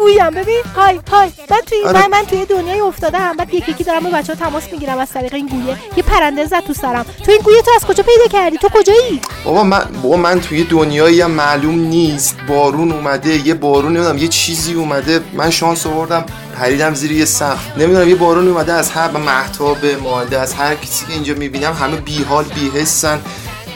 [0.00, 0.30] گویم.
[0.30, 1.30] ببین های های.
[1.50, 1.98] من توی آره.
[1.98, 5.10] من, من توی دنیای افتادم بعد یکی یکی دارم با بچه ها تماس می‌گیرم از
[5.10, 7.06] طریق این گویه یه پرنده زد تو سرم.
[7.24, 10.64] تو این گویه تو از کجا پیدا کردی؟ تو کجایی؟ بابا من بابا من توی
[10.64, 12.36] دنیایی هم معلوم نیست.
[12.48, 15.20] بارون اومده یه بارون نمی‌دونم یه چیزی اومده.
[15.32, 16.24] من شانس آوردم
[16.56, 17.78] پریدم زیر یه سقف.
[17.78, 21.96] نمی‌دونم یه بارون اومده از هر محتاب مانده از هر کسی که اینجا می‌بینم همه
[21.96, 23.20] بیحال بیحسن.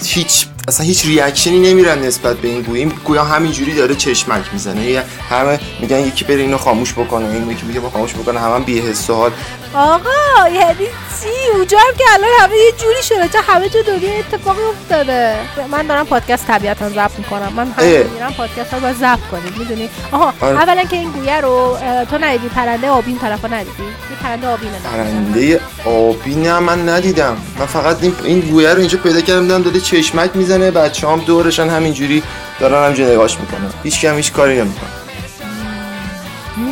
[0.04, 4.84] هیچ اصلا هیچ ریاکشنی نمیرن نسبت به این گویه این گویا همینجوری داره چشمک می‌زنه.
[4.84, 8.40] یه همه میگن یکی بره اینو خاموش بکنه این یکی میگه با خاموش بکنه.
[8.40, 9.30] همه هم بی‌حس و حال.
[9.74, 10.84] آقا یعنی
[11.20, 13.28] چی؟ اونجا هم که الان همه یه جوری شده.
[13.28, 15.36] چه همه تو دنیا اتفاقی افتاده.
[15.70, 17.52] من دارم پادکست طبیعتا ضبط می‌کنم.
[17.56, 17.72] من.
[17.72, 20.56] همین میرم پادکست رو باید ضبط کنیم می‌دونی؟ آها آره.
[20.58, 21.76] اولا که این گویه رو
[22.10, 27.36] تو ندیدی؟ پرنده آبین طرفا ندیدی؟ این پرنده آبینه پرنده آبی نه من ندیدم.
[27.58, 30.53] من فقط این, این گویه رو اینجا پیدا کردم داره چشمک می‌زنه.
[30.58, 32.22] بچه هم دورشن همینجوری
[32.60, 33.70] دارن همینجا نگاش می‌کنن.
[33.82, 34.88] هیچ کم هیچ کاری نمی‌کنه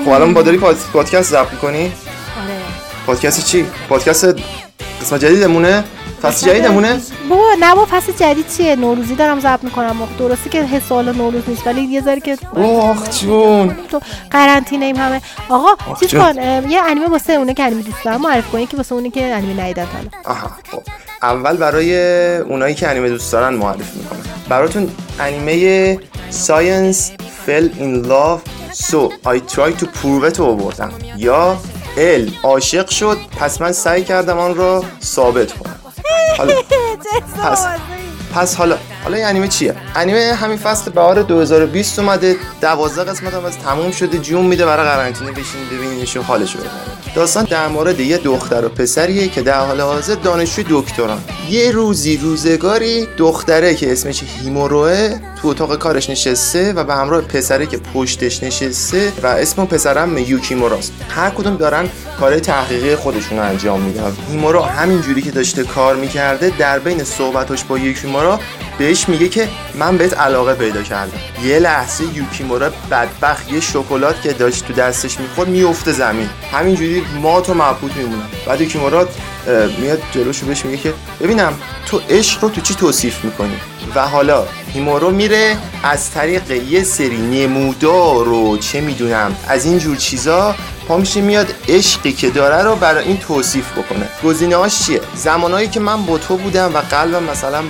[0.05, 0.77] خب الان با داری پاد...
[0.93, 1.93] پادکست ضبط می‌کنی؟ آره.
[3.07, 4.25] پادکست چی؟ پادکست
[5.01, 5.85] قسمت جدیدمونه؟
[6.23, 10.09] فصل جدیدمونه؟ بابا نه با فصل جدید چیه؟ نوروزی دارم ضبط می‌کنم.
[10.19, 13.77] درسته که حس سال نوروز نیست ولی یه ذره که آخ جون.
[13.91, 15.21] تو قرنطینه ایم همه.
[15.49, 16.15] آقا چیز.
[16.15, 16.37] کن
[16.71, 18.21] یه انیمه واسه اونه که انیمه دوست دارم.
[18.21, 18.67] معرفی کن.
[18.67, 20.37] که واسه اونه که انیمه ندیدن تا حالا.
[20.37, 20.83] آها خب.
[21.23, 21.97] اول برای
[22.37, 24.19] اونایی که انیمه دوست دارن معرفی می‌کنم.
[24.49, 25.97] براتون انیمه
[26.47, 26.97] Science
[27.47, 28.41] Fell in Love.
[28.73, 30.93] So I Tried to Prove It رو آوردم.
[31.17, 31.57] یا
[31.97, 33.17] ال عاشق شد.
[33.41, 35.77] پس من سعی کردم آن را ثابت کنم.
[36.39, 36.55] حالا
[37.45, 37.67] پس
[38.35, 43.45] پس حالا حالا این انیمه چیه؟ انیمه همین فصل بهار 2020 اومده 12 قسمت هم
[43.45, 46.71] از تموم شده جون میده برای قرنطینه بشین ببینینش و حالش ببرین
[47.15, 51.19] داستان در مورد یه دختر و پسریه که در حال حاضر دانشجوی دکتران.
[51.51, 57.67] یه روزی روزگاری دختره که اسمش هیموروه تو اتاق کارش نشسته و به همراه پسره
[57.67, 60.93] که پشتش نشسته و اسم پسرم یوکیموراست.
[61.09, 61.89] هر کدوم دارن
[62.21, 64.13] کار تحقیقی خودشون رو انجام میدن.
[64.31, 67.79] هیمورا همینجوری که داشته کار می‌کرده در بین صحبتاش با
[68.23, 68.41] یوکیمورا
[68.79, 71.19] بهش میگه که من بهت علاقه پیدا کردم.
[71.45, 76.29] یه لحظه یوکیمورا بدبخت یه شکلات که داشت تو دستش می‌خورد میفته زمین.
[76.53, 78.29] همینجوری مات و مبهوت میمونم.
[78.47, 79.09] بعد یوکیمورا
[79.79, 81.53] میاد جلوشو بهش میگه که ببینم
[81.87, 83.57] تو عشق رو تو چی توصیف می‌کنی؟
[83.95, 89.97] و حالا هیمورو میره از طریق یه سری نمودار رو چه می‌دونم از این جور
[89.97, 90.55] چیزا
[90.89, 94.09] پا میشه میاد عشقی که داره رو برای این توصیف بکنه.
[94.25, 97.63] گزینه هاش چیه؟ زمانهایی که من با تو بودم و قلبم مثلا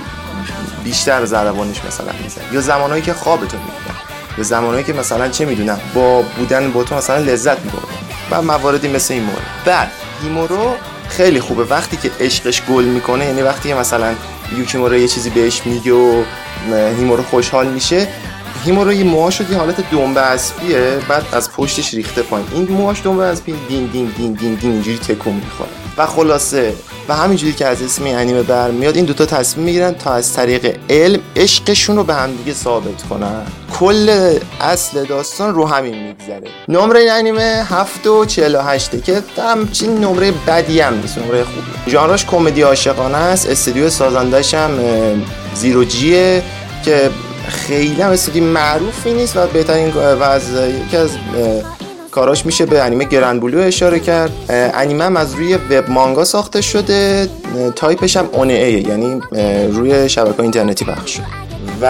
[0.83, 3.97] بیشتر ضربانش مثلا میزن یا زمانهایی که خوابتو می‌بینم
[4.37, 7.87] یا زمانهایی که مثلا چه می‌دونم با بودن با تو مثلا لذت میبردم
[8.31, 9.91] و مواردی مثل این مورد بعد
[10.23, 10.75] هیمورو
[11.09, 11.63] خیلی خوبه.
[11.63, 14.13] وقتی که عشقش گل می‌کنه یعنی وقتی که مثلا
[14.57, 16.23] یوکیمورو یه چیزی بهش میگه و
[16.71, 18.07] هیمورو خوشحال میشه
[18.65, 22.47] هیمورو یه موهاش یه حالت دنبه اسبیه بعد از پشتش ریخته پایین.
[22.53, 25.69] این موهاش دنبه اسبی دین دین دین دین دین اینجوری تکون می‌خوره.
[25.97, 26.73] و خلاصه.
[27.09, 31.19] و همینجوری که از اسم انیمه برمیاد این دوتا تصمیم می‌گیرن تا از طریق علم
[31.35, 33.41] عشقشون رو به همدیگه ثابت کنن.
[33.79, 36.47] کل اصل داستان رو همین میگذره.
[36.69, 42.25] نمره این انیمه 7 و 48 که همچین نمره بدی هم نیست نمره خوبی ژانرش
[42.25, 44.71] کمدی عاشقانه است استودیو سازندش هم
[45.55, 46.43] زیرو جیه
[46.85, 47.09] که
[47.47, 50.43] خیلی هم استودیو معروفی نیست و بهترین و از
[50.85, 51.09] یکی از
[52.13, 54.31] کاراش میشه به انیمه گرند بلو اشاره کرد.
[54.49, 57.27] انیمه هم از روی وب مانگا ساخته شده.
[57.75, 59.21] تایپش هم اون یعنی
[59.71, 61.23] روی شبکه اینترنتی پخش شد
[61.81, 61.85] و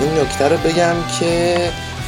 [0.00, 1.56] این نکته رو بگم که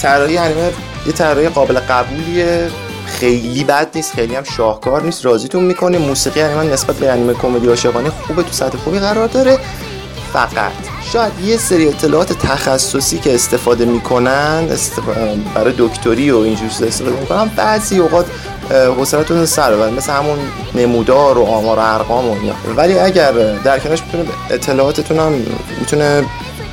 [0.03, 0.71] طراحی انیمه
[1.07, 2.69] یه طراحی قابل قبولیه.
[3.07, 5.25] خیلی بد نیست خیلی هم شاهکار نیست.
[5.25, 5.99] راضیتون می‌کنه.
[5.99, 9.59] موسیقی انیمه نسبت به انیمه کمدی عاشقانه خوبه تو سطح خوبی قرار داره.
[10.33, 10.73] فقط.
[11.13, 14.69] شاید یه سری اطلاعات تخصصی که استفاده می‌کنن
[15.55, 18.27] برای دکتری و اینجور استفاده می‌کنن بعضی اوقات
[18.71, 20.39] حوصلتون سر ببره مثل همون
[20.75, 22.55] نمودار و آمار و ارقام و اینا.
[22.77, 23.33] ولی اگر
[23.65, 25.33] در کنارش می‌تونه اطلاعاتتون هم
[25.81, 26.25] می‌تونه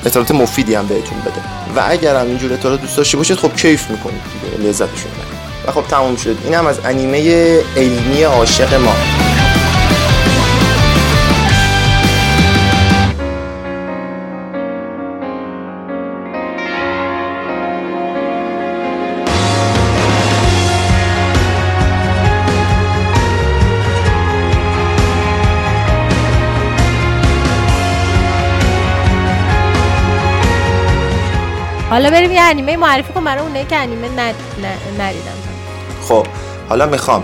[0.06, 1.42] اطلاعات مفیدی هم بهتون بده.
[1.76, 4.22] و اگر هم اینجور اطلاعات دوست داشته باشید خب کیف می‌کنید
[4.60, 5.12] لذتشون
[5.68, 6.38] و خب تموم شد.
[6.44, 7.20] این هم از انیمه
[7.78, 8.96] علمی عاشق ما.
[31.96, 34.36] حالا بریم یه انیمه معرفی کن برای اونایی که انیمه ند...
[34.62, 35.02] ن...
[36.08, 36.28] خب
[36.70, 37.24] حالا می‌خوام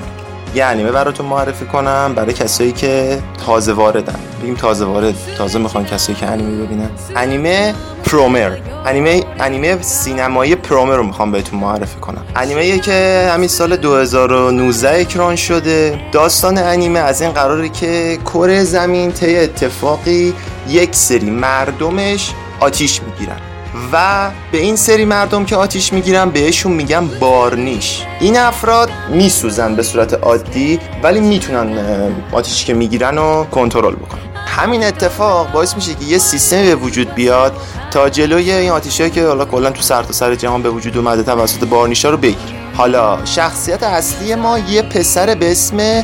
[0.55, 4.19] یه انیمه براتون معرفی کنم برای کسایی که تازه واردن.
[4.41, 6.89] بگیم تازه وارد تازه می‌خوان کسایی که انیمه ببینن.
[7.15, 7.73] انیمه
[8.05, 8.51] پرومر.
[8.85, 12.25] انیمه انیمه سینمایی پرومر رو می‌خوام بهتون معرفی کنم.
[12.35, 15.99] انیمه که همین سال 2019 اکران شده.
[16.11, 20.33] داستان انیمه از این قراره که کره زمین طی اتفاقی
[20.67, 23.50] یک سری مردمش آتیش می‌گیرن.
[23.93, 28.03] و به این سری مردم که آتیش می‌گیرن بهشون میگن بارنیش.
[28.19, 34.21] این افراد میسوزن به صورت عادی ولی می‌تونن اه، آتیشی که می‌گیرن رو کنترل بکنن.
[34.47, 37.53] همین اتفاق باعث میشه که یه سیستمی به وجود بیاد
[37.91, 41.23] تا جلوی این آتیشایی که حالا کلا تو سر تا سر جهان به وجود اومده
[41.23, 46.03] توسط بارنیشا رو بگیر حالا شخصیت اصلی ما یه پسر به اسم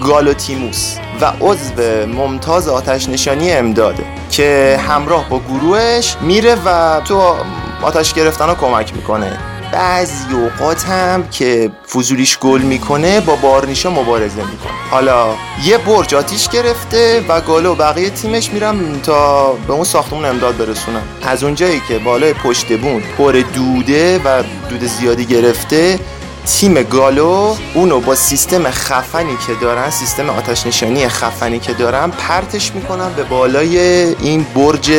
[0.00, 7.34] گالوتیموس و عضو ممتاز آتش نشانی امداده که همراه با گروهش میره و تو
[7.82, 9.38] آتش گرفتن ها کمک می‌کنه.
[9.72, 14.72] بعضی اوقات هم که فضولیش گل می‌کنه با بارنیشا مبارزه می‌کنه.
[14.90, 20.24] حالا یه برج آتیش گرفته و گالو و بقیه تیمش میرن تا به اون ساختمون
[20.24, 21.02] امداد برسونن.
[21.22, 25.98] از اونجایی که بالای پشت بون پر دوده و دود زیادی گرفته
[26.46, 32.72] تیم گالو اونو با سیستم خفنی که دارن سیستم آتش نشانی خفنی که دارن پرتش
[32.74, 33.78] می‌کنن به بالای
[34.20, 34.92] این برج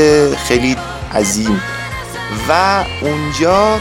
[0.48, 0.76] خیلی
[1.16, 1.62] عظیم.
[2.50, 3.80] و اونجا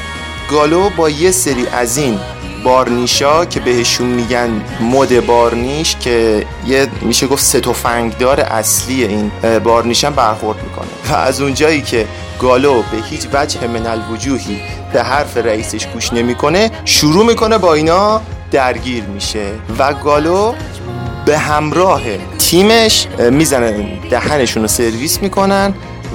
[0.51, 2.19] گالو با یه سری از این
[2.65, 9.31] بارنیشا که بهشون میگن مد بارنیش که یه میشه گفت سه تفنگدار اصلی این
[9.65, 10.89] بارنیشن برخورد می‌کنه.
[11.11, 12.07] و از اونجایی که
[12.41, 14.61] گالو به هیچ وجه من الوجوهی
[14.93, 19.47] به حرف رئیسش گوش نمی‌کنه شروع می‌کنه با اینا درگیر میشه.
[19.79, 20.55] و گالو
[21.27, 22.03] به همراه
[22.39, 25.75] تیمش اه، می‌زنن دهنشون رو سرویس می‌کنن.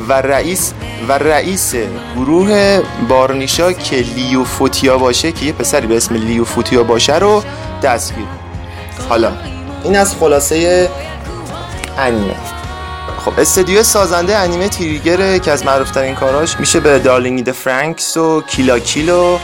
[0.09, 0.73] و رئیس
[1.07, 1.75] و رئیس
[2.15, 7.17] گروه Burnish ها که لیو فوتیا باشه که یه پسری به اسم لیو فوتیا باشه
[7.17, 7.43] رو
[7.83, 8.25] دستگیر.
[9.09, 9.31] حالا
[9.83, 10.89] این از خلاصه
[11.97, 12.35] انیمه.
[13.25, 17.51] خب استدیو سازنده انیمه Trigger ه که از معروف ترین کاراش میشه به Darling the
[17.51, 19.37] Franxx و Kill la Kill و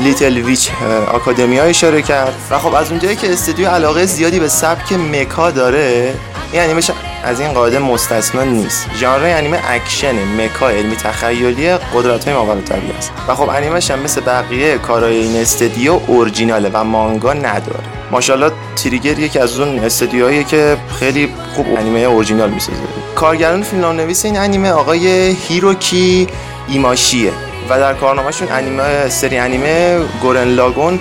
[0.00, 0.70] Little Witch
[1.12, 2.34] Academia اشاره کرد.
[2.50, 6.14] و خب از اونجایی که استدیو علاقه زیادی به سبک مکا داره
[6.52, 6.80] این انیمه
[7.24, 8.86] از این قاعده مستثنا نیست.
[8.96, 13.12] ژانر انیمه اکشن مکا علمی تخیلی قدرت های طبیعی است.
[13.28, 17.80] و خب انیمش هم مثل بقیه کارهای این استدیو اورجیناله و مانگا نداره.
[18.10, 22.78] ماشاءالله Trigger یکی از اون استدیوهایی که خیلی خوب انیمه اورجینال می‌سازه.
[23.14, 26.26] کارگردان فیلمنامه نویس این انیمه آقای هیروکی
[26.68, 27.32] ایماشیه.
[27.70, 31.00] و در کارنامهشون انیمه سری انیمه گورن لاگون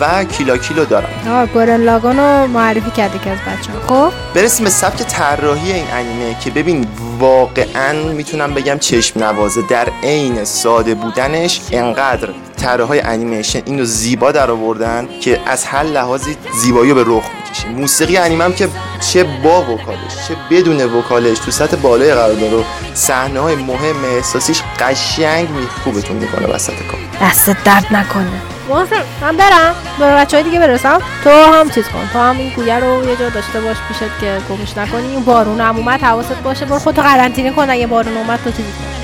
[0.00, 4.64] و کیلا کیلو دارن آه گورن لاگون رو معرفی کرده که از بچه خب؟ برسیم
[4.64, 6.86] به سبک طراحی این انیمه که ببین
[7.18, 9.62] واقعا می‌تونم بگم چشم نوازه.
[9.68, 16.36] در عین ساده بودنش انقدر طراحهای انیمیشن اینو زیبا در آوردن که از هر لحاظی
[16.60, 17.68] زیبایی رو به رخ می‌کشه.
[17.68, 18.68] موسیقی انیمه هم که
[19.12, 22.62] چه با وکالش چه بدون وکالش تو سطح بالای قرار داره و
[22.94, 27.28] صحنه های مهم احساسیش قشنگ می خوبتون می‌کنه وسط کار.
[27.28, 28.51] دست درد نکنه.
[28.68, 29.74] محسن من برم.
[29.98, 30.98] به بچه های دیگه برسم.
[31.24, 32.08] تو هم چیز کن.
[32.12, 35.76] تو هم این گویه رو یه جا داشته باش پیشت که گمش نکنی بارون هم
[35.76, 36.64] اومد حواست باشه.
[36.64, 37.70] برو خودتو قرنطینه کن.
[37.70, 39.01] اگه بارون اومد تو چیزی کن.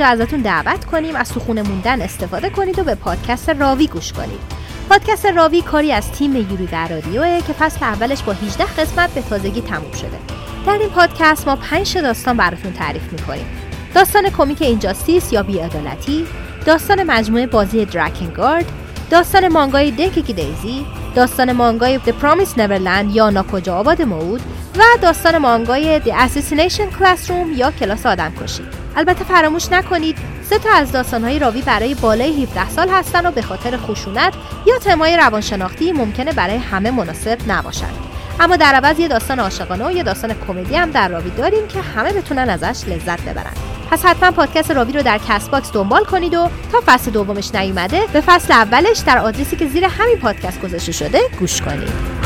[0.00, 4.12] داره همینجا ازتون دعوت کنیم از تو موندن استفاده کنید و به پادکست راوی گوش
[4.12, 4.40] کنید.
[4.88, 9.22] پادکست راوی کاری از تیم یوری و رادیوه که فصل اولش با 18 قسمت به
[9.22, 10.18] تازگی تموم شده.
[10.66, 13.46] در این پادکست ما 5 داستان براتون تعریف می‌کنیم.
[13.94, 16.26] داستان کمیک اینجاستیس یا بیعدالتی
[16.66, 18.64] داستان مجموعه بازی دراکنگارد
[19.10, 24.40] داستان مانگای دنکیکی دیزی داستان مانگای The Promised Neverland یا ناکجا آباد موعود
[24.78, 28.62] و داستان مانگای The Assassination Classroom یا کلاس آدم کشی
[28.96, 30.18] البته فراموش نکنید
[30.50, 34.34] سه تا از داستانهای راوی برای بالای 17 سال هستن و به خاطر خشونت
[34.66, 37.94] یا تمای روانشناختی ممکنه برای همه مناسب نباشند
[38.40, 41.80] اما در عوض یه داستان عاشقانه و یه داستان کمدی هم در راوی داریم که
[41.80, 43.52] همه بتونن ازش لذت ببرن.
[43.90, 48.20] پس حتما پادکست راوی رو در Castbox دنبال کنید و تا فصل دومش نیومده به
[48.20, 52.19] فصل اولش در آدرسی که زیر همین پادکست گذاشته شده گوش کنید.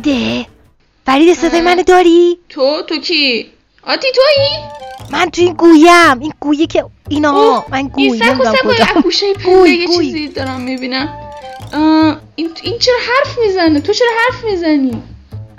[0.00, 0.46] فریده
[1.06, 3.46] فریده صدای منو داری؟ تو؟ تو کی؟
[3.86, 4.48] آتی تویی؟
[5.10, 6.20] من تو این گویم.
[6.20, 8.84] این گویی که اینا من این گویم سگ و نمی‌دونم سگ و کجا.
[8.96, 9.98] اکوشه گوی، پنده یه.
[9.98, 11.08] چیزی دارم می‌بینم.
[12.36, 15.02] این این چرا حرف می‌زنه؟ تو چرا حرف می‌زنی؟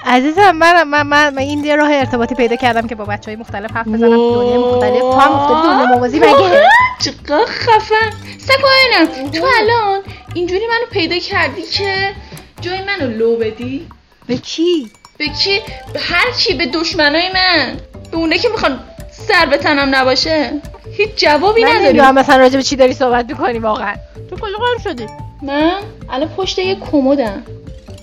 [0.06, 3.72] عزیزم من من, من, من این راه ارتباطی پیدا کردم که با بچه های مختلف
[3.72, 6.64] حرف بزنم تو دنیای مختلف تو هم افتادی دنیا موازی مگه؟
[7.02, 8.12] چقدر خفن.
[8.38, 10.02] سگوینم تو الان
[10.34, 12.14] اینجوری منو پیدا کردی که
[12.62, 13.88] جای منو لو بدی؟
[14.28, 15.62] به کی به کی
[15.94, 17.78] به هر کی به دشمنای من.
[18.12, 18.80] به اونه که می‌خوان
[19.28, 20.52] سر به تنم نباشه.
[20.98, 23.96] هیچ جوابی من نداری نمی‌دونم مثلا راجع به چی داری صحبت می‌کنی واقعا.
[24.30, 25.06] تو کجا قایم شدی؟
[25.42, 25.72] من
[26.10, 27.44] الان پشت یه کمدم.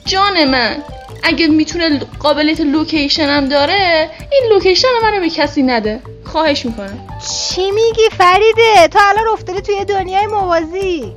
[0.05, 0.77] جان من
[1.23, 6.01] اگه می‌تونه قابلیت location م داره این location منو به کسی نده.
[6.25, 7.09] خواهش می‌کنم.
[7.49, 11.13] چی میگی فریده؟ تو الان افتادی توی دنیای موازی.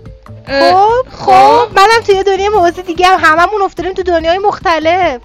[0.48, 1.68] خب خب.
[1.76, 5.22] منم توی دنیای موازی دیگه هم هممون افتادیم تو دنیای مختلف.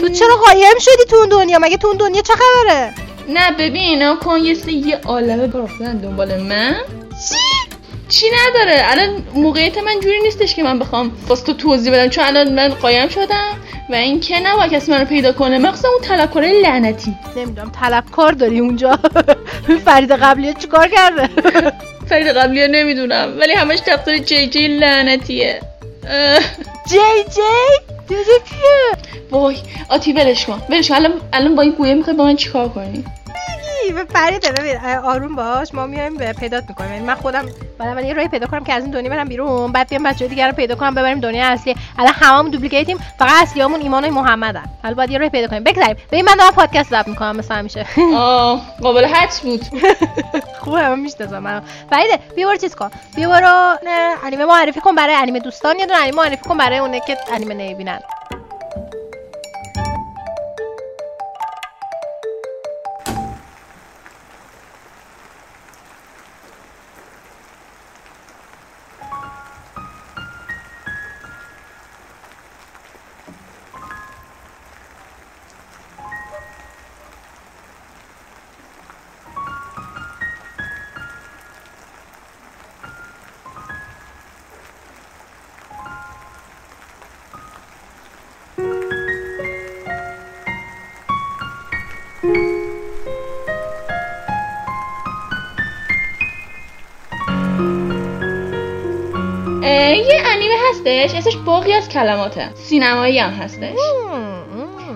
[0.00, 2.94] تو چرا قایم شدی تو اون دنیا؟ مگه تو اون دنیا چه خبره؟
[3.28, 6.76] نه ببین کن یه سری یه عالمه کار افتادن دنبال من.
[7.28, 7.34] چی؟
[8.08, 12.24] چی نداره؟ الان موقعیت من جوری نیستش که من بخوام واسه تو توضیح بدم چون
[12.24, 13.52] الان من قایم شدم
[13.90, 15.58] و اینکه نباید کسی منو پیدا کنه.
[15.58, 17.14] مخصوصا اون طلبکاره لعنتی.
[17.36, 18.98] نمی‌دونم طلبکار داری اونجا؟
[19.86, 21.28] فرید قبلی چیکار کرده؟
[22.08, 25.60] فرید قبلی نمی‌دونم ولی همش دفتر جی جی لعنتیه.
[26.90, 26.98] جی
[27.34, 27.42] جی؟
[28.08, 29.56] جی جی کیه؟ وای
[29.88, 30.62] آتی ولش کن.
[30.70, 30.94] ولش کن.
[30.94, 33.04] الان الان با این گویه می‌خوای با من چیکار کنی؟
[34.12, 35.74] فریده ببین آروم باش.
[35.74, 36.92] ما میایم به پیدات می‌کنیم.
[36.92, 37.46] یعنی من خودم
[37.78, 39.72] بعد اول یه راهی پیدا کنم که از این دنیا برم بیرون.
[39.72, 41.76] بعد بیام بچه دیگر رو پیدا کنم ببریم دنیا اصلی.
[41.98, 44.64] الان هممون دوپلیکیتیم فقط اصلیامون ایمانای محمدن.
[44.82, 45.64] حالا باید یه راهی پیدا کنیم.
[45.64, 47.36] بگذاریم ببین من دارم پادکست ضبط می‌کنم.
[47.36, 47.86] مثل همیشه.
[48.16, 49.64] آه قابل حدس بود.
[50.64, 51.60] خوبه همه می‌شناسم منو.
[51.90, 52.90] فریده بیا برو چیز کن.
[53.16, 53.76] بیا برو
[54.24, 55.78] انیمه معرفی کن برای انیمه دوستان.
[55.78, 58.00] یه دونه انیمه معرفی کن برای اونه که انیمه نمی‌بینن.
[101.58, 102.50] باقی از کلماته.
[102.54, 103.78] سینمایی هم هستش.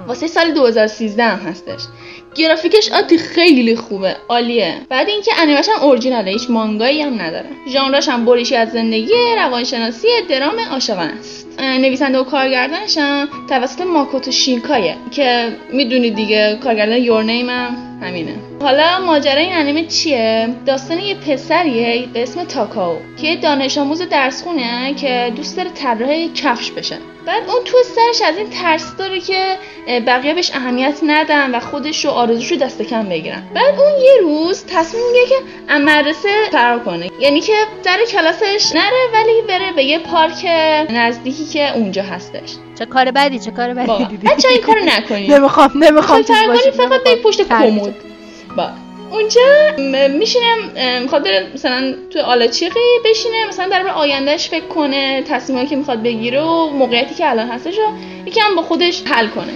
[0.07, 1.81] واسه سال 2013 هم هستش.
[2.35, 4.16] گرافیکش آتی خیلی خوبه.
[4.29, 4.75] عالیه.
[4.88, 6.31] بعد اینکه انیمش هم اورجیناله.
[6.31, 7.48] هیچ مانگایی هم نداره.
[7.68, 11.48] ژانرش هم بریشی از زندگی روانشناسی درام عاشقانه است.
[11.61, 17.92] نویسنده و کارگردانش هم توسط ماکوتو شینکایه که می‌دونید دیگه کارگردان یور نیم هم.
[18.03, 18.35] همینه.
[18.62, 24.03] حالا ماجرای این انیمه چیه؟ داستان یه پسریه به اسم تاکاو که یه دانش آموز
[24.03, 26.99] درس خونه که دوست داره طراح کفش بشه.
[27.27, 29.57] بعد اون تو سرش از این ترس داره که
[30.07, 33.43] بقیه بهش اهمیت ندن و خودش رو آرزوش رو دست کم بگیرن.
[33.55, 35.35] بعد اون یه روز تصمیم می‌گیره که
[35.69, 37.11] از مدرسه فرار کنه.
[37.21, 37.53] یعنی که
[37.85, 40.47] در کلاسش نره ولی بره به یه پارک
[40.91, 42.51] نزدیکی که اونجا هستش.
[42.83, 46.23] چه کار بدی چه کار بدی؟ با دیدی؟ بچه این کارو نکنید نمی‌خوام نمی‌خوام می‌خوام
[46.23, 47.95] چیز ترک باشه کنی فقط به پشت کمد
[48.57, 48.68] با.
[49.11, 49.40] اونجا
[50.18, 50.59] میشینم
[51.03, 56.42] می‌خواد بره مثلا تو آلاچیقی بشینه مثلا در آیندهش فکر کنه تصمیمایی که می‌خواد بگیره
[56.42, 57.85] و موقعیتی که الان هستش رو
[58.27, 59.53] یکم با خودش حل کنه.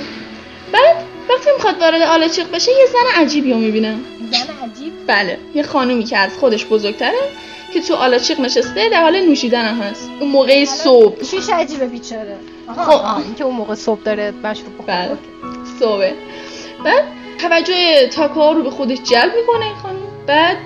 [0.73, 0.97] بعد
[1.31, 3.95] وقتی می‌خواد وارد آلاچیق بشه یه زن عجیبی رو می‌بینه.
[4.31, 7.19] زن عجیب؟ بله یه خانومی که از خودش بزرگتره
[7.75, 10.11] که تو آلاچیق نشسته در حال نوشیدن هم هست.
[10.21, 11.23] اون موقع صبح.
[11.23, 12.37] چیش عجیبه بیچاره؟
[12.67, 12.83] خب.
[12.83, 14.87] خب این که اون موقع صبح داره مشروب بخوره.
[14.87, 15.19] بله
[15.81, 16.13] صبح
[16.85, 17.05] بعد
[17.39, 20.57] توجه تاکا رو به خودش جلب می‌کنه این خانم بعد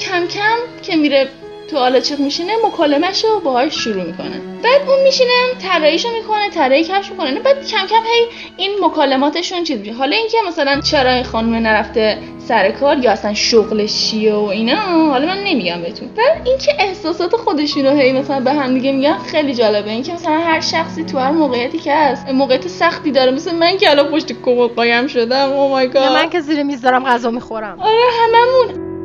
[0.00, 1.28] کم کم که میره
[1.70, 4.40] تو آلاچیق میشینه مکالمهش رو باهاش شروع می‌کنه.
[4.62, 5.30] بعد اون میشینه
[5.62, 7.40] طراحیشو می‌کنه طراحی کفش می‌کنه.
[7.40, 9.92] بعد کم کم هی این مکالماتشون چیز میشه.
[9.92, 14.76] حالا اینکه مثلا چرا این خانم نرفته سر کار یا اصلا شغلش چیه و اینا
[15.10, 16.08] حالا من نمیگم بهتون.
[16.08, 19.90] بعد اینکه احساسات خودشون رو هی مثلا به هم دیگه میگن خیلی جالبه.
[19.90, 23.30] اینکه مثلا هر شخصی تو هر موقعیتی که هست موقعیت سختی داره.
[23.30, 25.52] مثل من که الان پشت کمد قایم شدم.
[25.52, 27.80] او مای یا من گاد که زیر میز دارم غذا می‌خورم.
[27.80, 28.95] آره هممون.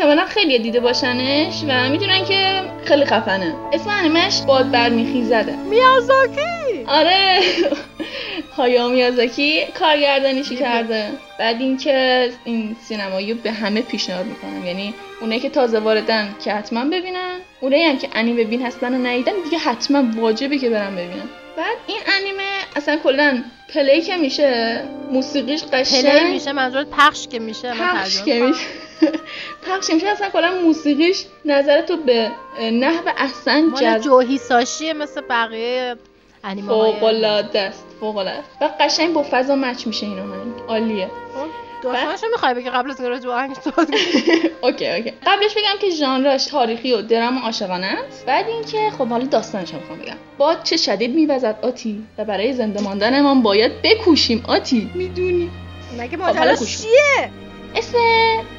[0.00, 3.54] احتمالا خیلی دیده باشنش و می‌دونن که خیلی خفنه.
[3.72, 6.84] اسم انیمش باد برمیخیزده میازاکی!
[6.86, 7.40] آره.
[8.56, 14.66] هایا میازاکی کارگردانیشی کرده؟ بعد اینکه این سینمایی رو به همه پیشنهاد می‌کنم.
[14.66, 19.06] یعنی اونایی که تازه واردن که حتما ببینن اونایی هم که انیمه بین هستن و
[19.06, 21.28] ندیدن دیگه حتما واجبه که برن ببینن.
[21.56, 22.42] بعد این انیمه
[22.76, 23.44] اصلا کلا
[23.74, 24.82] پلی که میشه
[25.12, 28.40] موسیقیش play قشنگ میشه منظورت پخش که میشه پخش که.
[28.40, 28.60] میشه.
[29.66, 32.30] پخش میشه اصلا کلا موسیقیش نظر تو به
[32.72, 35.96] نحو احسن مال جناب جو هیسایشیه مثل بقیه
[36.44, 41.10] انیمه فوق العاده است فوق العاده و قشنگ با فضا match میشه این آهنگ عالیه.
[41.82, 43.88] داستانشو می‌خوای بگی قبل از اینکه راجع آهنگ صحبت؟
[44.62, 45.12] اوکی اوکی.
[45.26, 48.26] قبلش بگم که ژانرش تاریخی و درام و عاشقانه است.
[48.26, 50.16] بعد اینکه خب حالا داستانش می‌خوام بگم.
[50.38, 52.06] باد چه شدید میوزد آتی.
[52.18, 54.90] و برای زنده ماندنمان باید بکوشیم آتی.
[54.94, 55.50] می‌دونی.
[55.98, 56.58] مگه خب، ماجراش.
[56.58, 57.30] چیه؟
[57.76, 57.98] اسم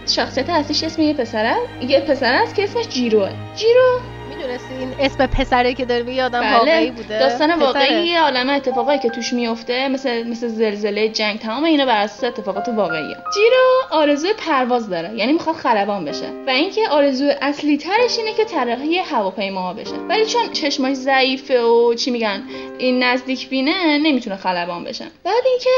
[0.08, 4.00] شخصیت اصلیش اسم یه پسر یه پسر است که اسمش جیروه جیرو.
[4.30, 7.08] می‌دونستی این اسم پسره که داره میگه آدم واقعی بوده.
[7.08, 7.20] بله.
[7.20, 7.60] داستان.
[7.60, 12.24] واقعی یه عالم اتفاقایی که توش میفته مثل مثل زلزله جنگ تمام اینا بر اساس
[12.24, 13.16] اتفاقات واقعیه.
[13.34, 16.26] جیرو آرزوی پرواز داره یعنی می‌خواد خلبان بشه.
[16.48, 19.96] و اینکه آرزوی اصلی ترش اینه که طراحی هواپیماها بشه.
[20.10, 22.44] ولی چون چشماش ضعیفه و چی میگن
[22.78, 25.06] این نزدیک بینه نمی‌تونه خلبان بشه.
[25.24, 25.70] بعد اینکه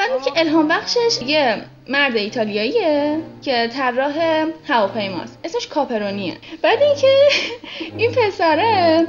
[0.00, 1.56] بعد اینکه الهام بخشش یه
[1.88, 5.38] مرد ایتالیاییه که طراح هواپیماست.
[5.44, 6.36] اسمش کاپرونیه.
[6.62, 7.16] بعد اینکه
[7.98, 9.06] این پسره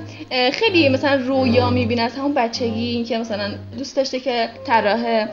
[0.54, 5.28] خیلی مثلا رویا می‌بینه از همون بچگی اینکه مثلا دوست داشته که طراح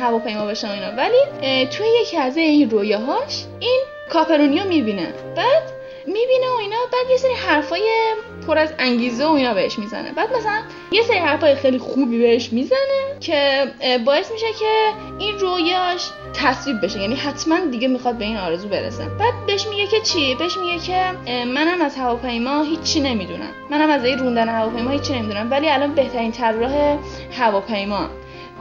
[0.00, 0.92] هواپیما بشه اینا.
[0.96, 3.80] ولی توی یکی از این رویاهاش این
[4.10, 5.06] کاپرونیو می‌بینه.
[5.36, 5.62] بعد
[6.06, 8.14] می‌بینه و اینا بعد یه سری حرفای
[8.46, 10.12] پر از انگیزه و اینا بهش می‌زنه.
[10.12, 13.64] بعد مثلا یه سری حرفای خیلی خوبی بهش می‌زنه که
[14.04, 17.00] باعث میشه که این رویاش تصویب بشه.
[17.00, 19.04] یعنی حتما دیگه می‌خواد به این آرزو برسه.
[19.04, 21.04] بعد بهش میگه که چی؟ بهش میگه که
[21.44, 23.50] منم از هواپیما هیچی نمی‌دونم.
[23.70, 25.50] منم از این روندن هواپیما هیچی نمی‌دونم.
[25.50, 26.98] ولی الان بهترین طراح
[27.38, 28.08] هواپیما.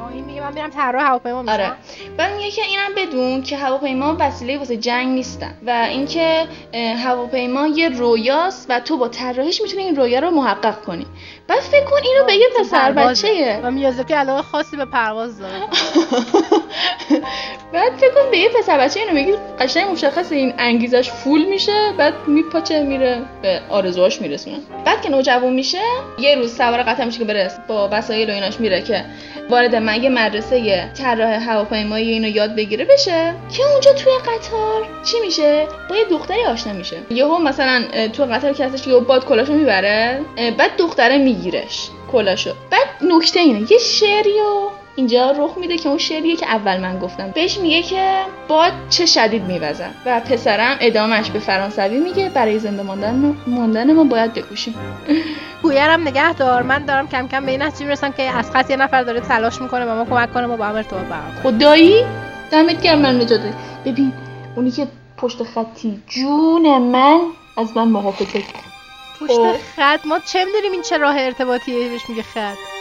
[0.08, 1.54] این میگه من میرم طراح هواپیما میشم.
[1.54, 1.72] آره.
[2.18, 6.48] بعد میگه که اینم بدون که هواپیما وسیله واسه جنگ نیستن و اینکه
[7.04, 11.06] هواپیما یه رویاست و تو با طراحیش می‌تونی این رویا رو محقق کنی.
[11.48, 12.92] بعد فکر کن اینو به یه پسر.
[12.92, 13.60] بچه‌یه.
[13.64, 15.60] و میازاکی علاقه خاصی به پرواز داره.
[17.74, 21.94] بعد فکر کن به یه پسر بچه اینو بگی قشنگ مشخصه این انگیزش فول میشه
[21.98, 24.58] بعد میپاچه میره به آرزوهاش میرسونه.
[24.86, 25.82] بعد که نوجوان میشه
[26.20, 29.06] یه روز سوار قطار میشه که بره با وسایل و ایناش میره که
[29.50, 33.34] وارد من یه مدرسه طراح هواپیمایی اینو یاد بگیره بشه.
[33.58, 34.88] که اونجا توی قطار.
[35.04, 36.98] چی میشه؟ با یه دختری آشنا میشه.
[37.10, 37.84] یهو مثلا
[38.14, 40.22] تو قطار که هستش یهو باد کلاشو می‌بره
[40.58, 42.50] بعد دختره میگیرش کلاشو.
[42.72, 44.70] بعد نکته اینه یه شعری و
[45.00, 47.32] اینجا رخ میده که اون شعریه که اول من گفتم.
[47.32, 52.30] بهش میگه که باد چه شدید میوزن و پسرم ادامهش به فرانسوی میگه.
[52.30, 54.76] برای زنده ماندن ماندن ما باید بکوشیم.
[55.64, 58.76] گویرم نگه دار من دارم کم کم به این نتیجه می‌رسم که از خط یه
[58.76, 61.44] نفر داره تلاش می‌کنه به ما کمک کنه ما با هم ارتباط برقرار.
[61.44, 62.04] خدایی؟
[62.52, 63.42] دمت گرم من نجات.
[63.86, 64.14] ببین
[64.56, 64.88] اونی که
[65.18, 67.20] پشت خطی جون من
[67.58, 68.38] از من محافظت
[69.20, 69.56] پشت خب.
[69.76, 72.79] خط؟ ما چه می‌دونیم این چه راه ارتباطیه؟ بهش میگه خط.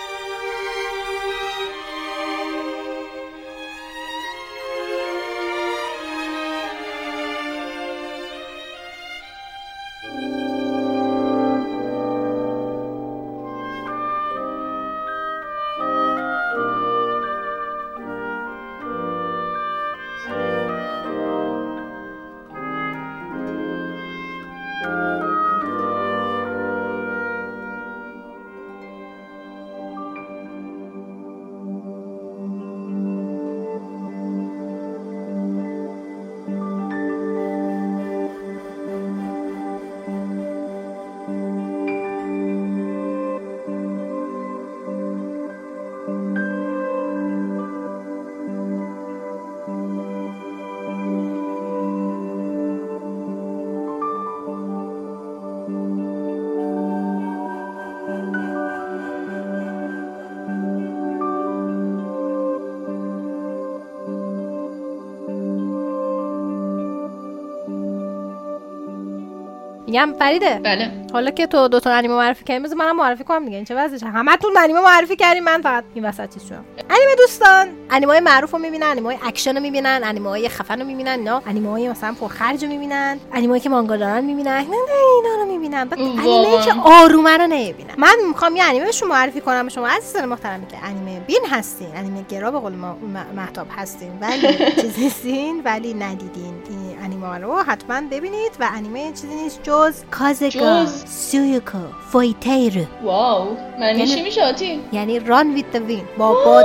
[69.89, 70.61] میگم فریده.
[70.65, 70.91] بله.
[71.13, 73.57] حالا که تو دو تا انیمه معرفی کردیم بذار منم معرفی کنم دیگه.
[73.57, 76.65] این چه وضعشه؟ همتون انیمه معرفی کردیم من فقط این وسط چیز شدم.
[76.91, 80.81] انیمه دوستان انیمه های معروف رو می‌بینن انیمه های اکشن رو می‌بینن انیمه های خفن
[80.81, 84.63] رو می‌بینن اینا انیمه های مثلا پرخرج رو می‌بینن انیمه که مانگا دارن می‌بینن نه
[84.63, 84.75] نه
[85.17, 85.85] اینا رو می‌بینن.
[85.85, 86.01] بعد.
[86.01, 87.95] انیمه که آرومه رو نمی‌بینن.
[87.99, 91.89] من می‌خوام یه انیمه رو معرفی کنم به شما عزیزان محترمی که انیمه بین هستین.
[91.97, 92.97] انیمه گرا به قول ما
[93.37, 96.55] مهتاب هستین ولی چیز نیستین ولی ندیدین.
[96.71, 100.49] این انیمه رو حتما ببینید و انیمه چیزی نیست جز کازه گا
[100.85, 101.79] جز؟ تسویوکو
[102.13, 102.85] فویتیرو.
[103.03, 103.57] واو.
[103.81, 106.65] معنی یعنی- چی میشه آتی؟ یعنی run with wind با باد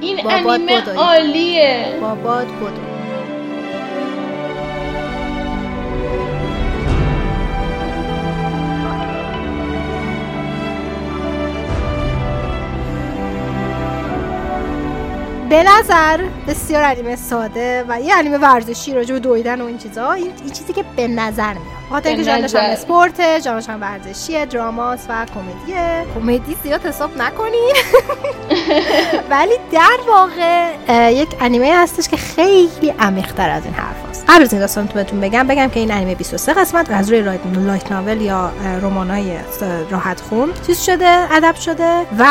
[0.00, 0.94] این باد انیمه.
[0.96, 1.98] عالیه.
[2.00, 2.88] با باد بدو
[15.48, 20.12] به نظر بسیار انیمه ساده و یه انیمه ورزشی راجع به دویدن و این چیزا.
[20.12, 21.87] این, این چیزی که به نظر میاد.
[21.90, 22.70] خاطر اینکه به ژانرش هم.
[22.70, 26.04] اسپورته ژانرش هم ورزشیه دراماست و کمدیه.
[26.14, 27.72] کمدی زیاد حساب نکنین
[29.30, 30.72] ولی در واقع
[31.10, 34.24] یک انیمه هستش که خیلی عمیق‌تر از این حرف هست.
[34.28, 37.22] قبل از این داستان تو بهتون بگم بگم که این انیمه 23 قسمت از روی
[37.22, 39.36] light light novel یا رمانای
[39.90, 42.26] راحت خون چیز شده adapt شده و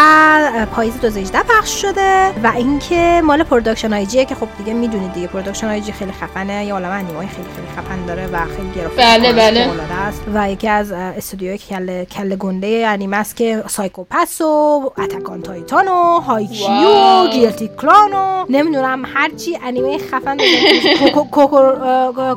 [0.76, 5.28] پاییز 2018 پخش شده و اینکه مال Production I.G ه که خب دیگه می‌دونید دیگه.
[5.28, 9.34] Production I.G خیلی خفنه یه عالمه انیمه خیلی خیلی خفن داره و خیلی گرافیک بله،
[9.52, 9.94] بله.
[9.94, 10.22] است.
[10.34, 15.42] و یکی از اه، استودیوهای کله کله گنده انیمه است که Psycho-Pass و Attack on
[15.42, 17.28] Titan و هایکیو و.
[17.34, 20.38] Guilty Crown و نمی‌دونم هرچی انیمه خفن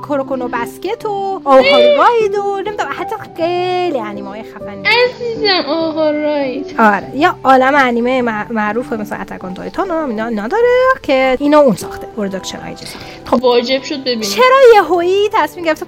[0.07, 1.09] کوروکونو بسکت و
[1.45, 4.83] آئوهارو Ride و نمی‌دونم حتی خیلی انیمه های خفنی.
[4.87, 7.07] عزیزم آها right آره.
[7.15, 10.69] یه عالم انیمه مع- معروف مثلا Attack on Titan و نداره
[11.03, 14.21] که اینو اون ساخته Production I.G ساخته خب واجب شد ببینیم.
[14.21, 15.85] چرا یهویی تصمیم گرفته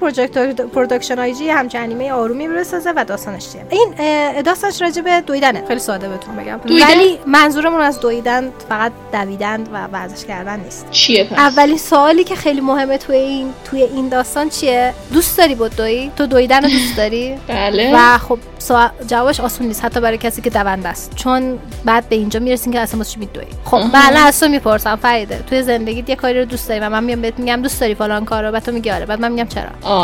[0.75, 3.67] Production I.G همچین انیمه آرومی بسازه و داستانش چیه.
[3.71, 3.95] این
[4.43, 5.65] داستانش راجع به دویدنه.
[5.69, 6.61] خیلی ساده بهتون بگم.
[6.67, 10.87] دویدن؟ ولی منظورمون از دویدن فقط دویدن و ورزش کردن نیست.
[10.91, 15.55] چیه پس؟ اولین سوالی که خیلی مهمه توی این توی این داستان چیه؟ دوست داری
[15.55, 17.93] بدوی تو دویدن رو دوست داری؟ بله.
[17.95, 18.91] و خب سوا...
[19.07, 19.85] جوابش آسون نیست.
[19.85, 21.15] حتی برای کسی که دونده است.
[21.15, 23.47] چون بعد به اینجا می‌رسین که اصلا واسه میدوی.
[23.65, 25.45] خب الان از تو می‌پرسم فریده.
[25.51, 28.25] توی زندگیت یه کاری رو دوست داری؟ و من میام بهت میگم دوست داری فلان
[28.25, 29.07] کارو؟ بعد تو میگی آره.
[29.07, 29.95] بعد من میگم چرا؟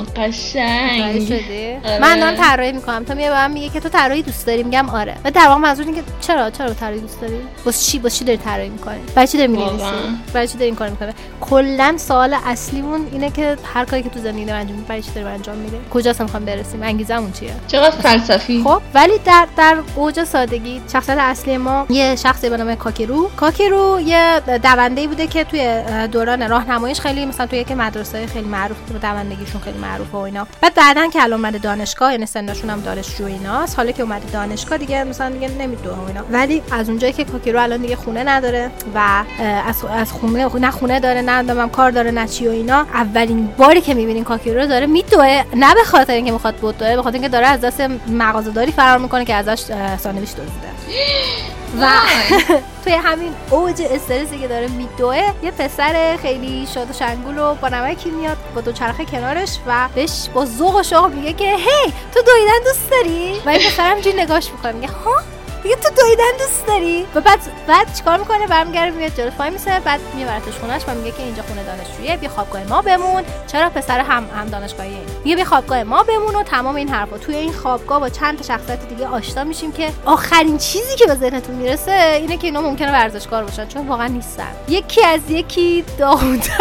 [0.00, 1.24] متوجه قشنگ.
[1.24, 1.98] شدی آره.
[1.98, 3.04] من دارم طراحی می‌کنم.
[3.04, 5.14] تو میای به من میگه که تو طراحی دوست داری؟ میگم آره.
[5.24, 8.24] و در واقع منظور اینه که چرا؟ چرا طراحی دوست داری؟ واسه چی؟ واسه چی
[8.24, 9.84] داری طراحی می‌کنی؟ برای چی داری می‌نویسی.
[10.32, 14.20] برای چی داری این کارو می‌کنی؟ کلا سوال اصلیمون اینه که هر کاری که تو
[14.20, 18.62] زندگی انجام میدی برای چی داری انجام میده کجاست می‌خوام برسیم؟ انگیزمون چیه؟ چقدر فلسفی.
[18.62, 24.00] خب ولی در در اوج سادگی شخصیت اصلی ما یه شخصی به نام کاکیرو کاکیرو
[24.00, 25.82] یه دونده بوده که توی
[26.12, 30.46] دوران راهنماییش خیلی مثلا توی یک مدرسه خیلی معروف بود دوندگیشون خیلی معروفه و اینا.
[30.60, 34.78] بعد بعدن که الان اومده دانشگاه یعنی سنشون هم دانشجو ایناست حالا که اومده دانشگاه
[34.78, 36.24] دیگه مثلا دیگه نمی‌دونه و اینا.
[36.30, 39.24] ولی از اونجایی که کاکیرو الان دیگه خونه نداره و
[39.66, 43.46] از از خونه نه خونه داره نه نمی‌دونم کار داره نه چی و اینا اولین
[43.56, 47.14] باری که می‌بینین کاکیرو رو داره میدوه نه به خاطر اینکه می‌خواد بدوه به خاطر
[47.14, 49.62] اینکه داره از دست مغازه‌داری فرار می‌کنه که ازش
[50.02, 50.68] ساندویچ دزدیده.
[51.80, 51.86] و
[52.84, 57.68] توی همین اوج استرسی که داره میدوه یه پسر خیلی شاد و شنگول و با
[57.68, 61.92] نمکی میاد با دو چرخه کنارش و بهش با ذوق و شوق میگه که هی
[62.14, 65.14] تو دویدن دوست داری؟ و این پسر همینجوری نگاش می‌کنه میگه ها؟
[65.62, 69.80] دیگه تو دویدن دوست داری؟ و بعد بعد چیکار می‌کنه؟ برمیگره میاد جلو پای میسه
[69.80, 73.22] بعد میبرتش خونش و میگه که اینجا خونه دانشجوییه بیا خوابگاه ما بمون.
[73.46, 77.18] چرا پسر هم هم دانشگاهی میگه بیا خوابگاه ما بمون و تمام این حرفا.
[77.18, 81.14] توی این خوابگاه با چند تا شخصیت دیگه آشنا میشیم که آخرین چیزی که به
[81.14, 84.48] ذهنتون می‌رسه اینه که اینا ممکنه ورزشکار باشن چون واقعا نیستن.
[84.68, 86.58] یکی از یکی داغونترن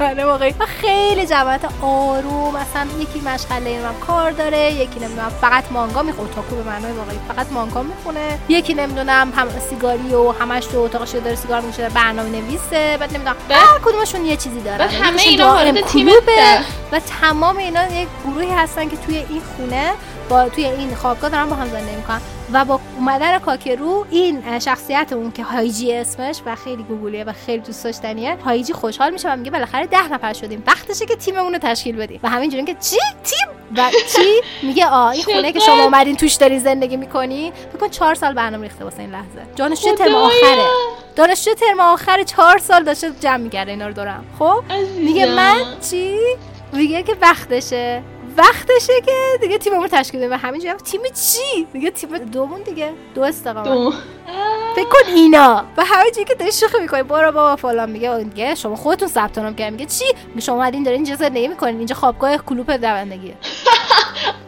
[0.00, 6.02] من واقعا خیلی جماعت آروم مثلا یکی مشغله نمی‌دونم کار داره یکی نمی‌دونم فقط مانگا
[6.02, 8.29] می‌خونه اوتاکو به معنای واقعی فقط مانگا می‌خونه.
[8.48, 13.36] یکی نمی‌دونم هم سیگاری و همش تو اتاقش داره سیگار میشه برنامه نویسه بعد نمی‌دونم.
[13.50, 16.08] هر کدومشون یه چیزی داره بعد همه اینا وارد تیم.
[16.92, 19.92] و تمام اینا یک گروهی هستن که توی این خونه
[20.28, 22.20] با توی این خوابگاه دارن با هم زندگی می‌کنن.
[22.52, 27.58] و با اومدن کاکرو این شخصیت اون که هایجی اسمش و خیلی گوگلیه و خیلی
[27.58, 30.62] دوست داشتنیه هایجی خوشحال میشه و میگه بالاخره ده نفر شدیم.
[30.66, 32.20] وقتشه که تیممون رو تشکیل بدیم.
[32.22, 36.34] و همینجوری که چی؟ تیم؟ و چی؟ میگه آ این خونه که شما اومدین توش
[36.34, 39.46] دارین زندگی می‌کنی؟ فکر کن چهار سال برنامه ریخته واسه این لحظه.
[39.56, 40.14] دانشجو ترم.
[40.14, 40.64] آخره.
[41.16, 44.24] دانشجو ترم آخر چهار سال داشته جمع میگرده اینا رو دورم.
[44.38, 44.62] خب؟
[44.98, 45.34] میگه.
[45.34, 46.16] من چی؟
[46.72, 48.02] میگه که وقتشه.
[48.40, 50.32] وقتشه که دیگه تیممون تشکیل بدیم.
[50.32, 52.92] و همینجوری تیم چی؟ میگه تیم دومون دیگه.
[53.14, 53.68] دو استقامت.
[53.68, 53.92] دو.
[54.76, 55.64] فکر کن اینا.
[55.76, 57.02] و همینجوری که داری شوخی می‌کنی.
[57.02, 57.90] برو بابا فلان.
[57.90, 61.48] میگه دیگه شما خودتون ثبت نام کردین میگه چی؟ میگه شما اومدین دارین اینجا زندگی
[61.48, 61.76] می‌کنین.
[61.76, 63.34] اینجا خوابگاه کلوپ دوندگیه.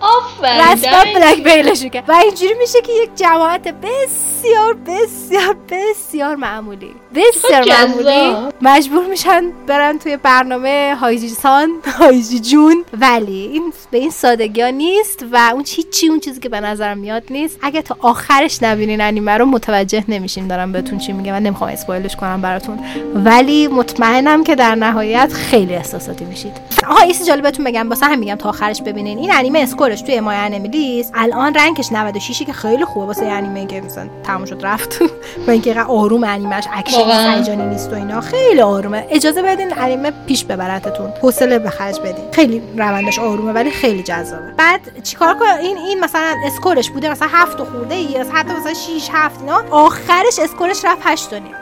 [0.01, 1.05] آفرین رسما.
[1.15, 6.95] بلک میلشون کرد و اینجوری میشه که یک جماعت بسیار بسیار بسیار معمولی.
[7.15, 8.53] بسیار معمولی.
[8.63, 12.85] مجبور میشن برن توی برنامه هایجی سان هایجی جون.
[13.01, 16.99] ولی این به این سادگی ها نیست و اون هیچی اون چیزی که به نظرم
[16.99, 17.59] میاد نیست.
[17.63, 22.17] اگه تا آخرش نبینین انیمه رو متوجه نمیشین دارم بهتون چی میگم من نمی‌خوام اسپویلش
[22.17, 22.79] کنم براتون.
[23.15, 26.53] ولی مطمئنم که در نهایت خیلی احساساتی میشید.
[26.89, 27.89] آها چیز جالب بهتون بگم.
[27.89, 29.19] واسه هم میگم تا آخرش ببینین.
[29.19, 33.07] این انیمه score ش توی MyAnimeList الان rank ش 96 که خیلی خوبه.
[33.07, 35.03] واسه انیمه که مثلا تموم شد رفت.
[35.47, 37.35] و اینکه آروم انیمش اکشن.
[37.37, 38.21] هیجانی نیست و اینا.
[38.21, 39.07] خیلی آرومه.
[39.11, 42.25] اجازه بدین انیمه پیش ببرتتون حوصله به خرج بدین.
[42.33, 44.53] خیلی روندش آرومه ولی خیلی جذابه.
[44.57, 48.53] بعد چیکار کنم؟ این این مثلا score ش بوده مثلا هفت و خورده ای حتی
[48.53, 49.65] مثلا 6 7 اینا.
[49.71, 51.55] آخرش score ش رفت 8 و نیم.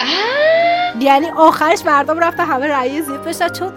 [1.01, 3.73] یعنی آخرش مردم رفتن همه رأی زیر بشن چون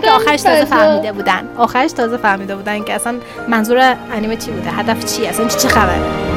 [0.00, 1.48] که آخرش تازه فهمیده بودن.
[1.56, 3.14] آخرش تازه فهمیده بودن که اصلا
[3.50, 6.29] منظور انیمه چی بوده؟ هدف چی اصلا چه خبره「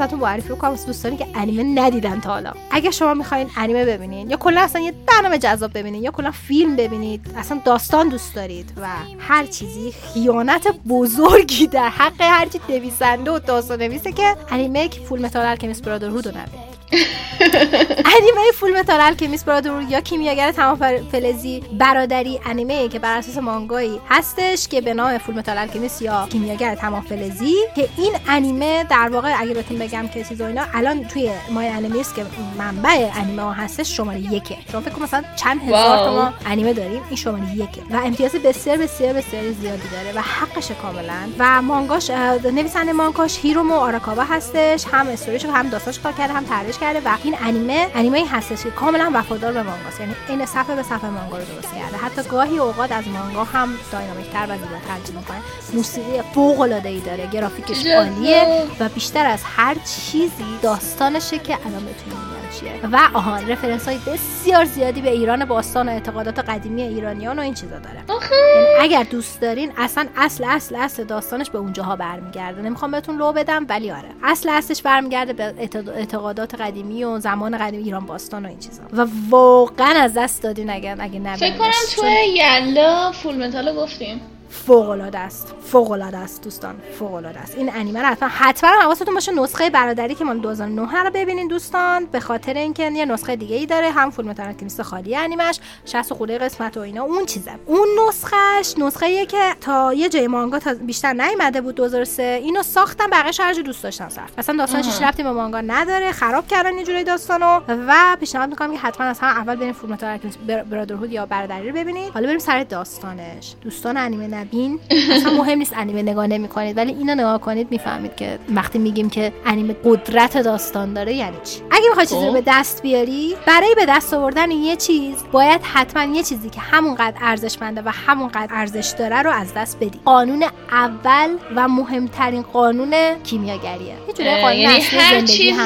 [0.00, 2.52] واسهتون معرفی کنم واسه دوستانی که انیمه ندیدن تا حالا.
[2.70, 6.76] اگه شما می‌خواین انیمه ببینین یا کلا اصلا یه برنامه جذاب ببینین یا کلا فیلم
[6.76, 8.88] ببینید اصلا داستان دوست دارید و
[9.18, 15.00] هر چیزی خیانت بزرگی در حق هر چی نویسنده و داستان نویسه که انیمه که
[15.00, 16.70] Fullmetal Alchemist Brotherhood رو نبینید.
[17.40, 20.76] انیمه Fullmetal Alchemist Brotherhood یا کیمیاگر تمام
[21.12, 26.74] فلزی برادری انیمه که بر اساس مانگایی هستش که به نام Fullmetal Alchemist یا کیمیاگر
[26.74, 31.30] تمام فلزی که این انیمه در واقع اگه بهتون بگم که چیز اینا الان توی
[31.50, 32.26] MyAnimeList که
[32.58, 34.56] منبع انیمه ها هستش شماره یکه.
[34.72, 35.96] شما فکر مثلا چند هزار.
[35.96, 37.82] تا ما انیمه داریم این شماره یکه.
[37.90, 41.28] و امتیاز بسیار بسیار بسیار زیادی داره و حقشه کاملا.
[41.38, 42.10] و مانگاش
[42.44, 47.08] نویسنده مانگاش هیرومو آراکاوا هستش هم استوریش هم داستانش کار کرده هم طراحیش کرده و
[47.30, 50.00] این انیمه انیمه هستش که کاملا وفادار به مانگاست.
[50.00, 51.96] یعنی این صفحه به صفحه مانگا رو درست کرده.
[51.96, 55.36] حتی گاهی اوقات از مانگا هم داینامیکتر و زیباتر چیز می‌کنه.
[55.72, 57.26] موسیقی فوق العاده ای داره.
[57.26, 57.86] گرافیکش.
[57.86, 62.29] عالیه و بیشتر از هر چیزی داستانشه که الان بهتون
[62.60, 67.42] چیه و آهان reference های بسیار زیادی به ایران باستان و اعتقادات قدیمی ایرانیان و
[67.42, 68.04] این چیزا داره.
[68.08, 68.34] آخه.
[68.56, 72.62] یعنی اگر دوست دارین اصلا اصل اصل اصل داستانش به اونجاها برمیگرده.
[72.62, 74.08] نمی‌خوام بهتون لو بدم ولی آره.
[74.22, 78.82] اصل اصلش برمیگرده به اعتقاد- اعتقادات قدیمی و زمان قدیمی ایران باستان و این چیزا.
[78.92, 81.40] و واقعا از دست دادین اگر اگه نبینیدش.
[81.40, 84.20] فکر کنم توی یلا فول گفتیم.
[84.50, 85.54] فوق العاده است.
[85.64, 86.74] فوق العاده است دوستان.
[86.98, 87.54] فوق العاده است.
[87.58, 92.04] این انیمه رو حتما حتما حواستون باشه نسخه برادری که مال 2009 رو ببینین دوستان.
[92.06, 96.38] به خاطر اینکه یه نسخه دیگه ای داره هم Fullmetal Alchemist خالی انیمش 60 خورده
[96.38, 97.02] قسمت و اینا.
[97.02, 97.50] اون چیزه.
[97.66, 102.62] اون نسخهش نسخه ایه که تا یه جای مانگا تا بیشتر نیومده بود 2003 اینو
[102.62, 104.30] ساختن بقیش هر جا دوست داشتن صرف.
[104.38, 107.60] اصلا داستانش ربطی به مانگا نداره خراب کردن یه جوری داستانو.
[107.68, 111.76] و پیشنهاد می‌کنم که حتما از هم اول برین الکمیست بر- برادرهود یا برادری رو
[111.76, 113.54] ببینید حالا بریم سر داستانش.
[113.62, 118.38] دوستان انیمه نبین اصلا مهم نیست انیمه نگاه نمی‌کنید ولی اینو نگاه کنید می‌فهمید که
[118.54, 121.60] وقتی میگیم که انیمه قدرت داستان داره یعنی چی.
[121.70, 122.32] اگه می‌خوای چیزی رو خب.
[122.32, 127.16] به دست بیاری برای به دست آوردن یه چیز باید حتما یه چیزی که همونقدر
[127.20, 130.00] ارزشمنده و همونقدر ارزش داره رو از دست بدی.
[130.04, 133.94] قانون اول و مهمترین قانون کیمیاگریه.
[134.08, 135.60] یه جوری قانون یعنی هر هم چیزی هست.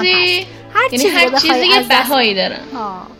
[0.74, 2.56] هر یعنی چیزی هر چیزی یه بهایی داره.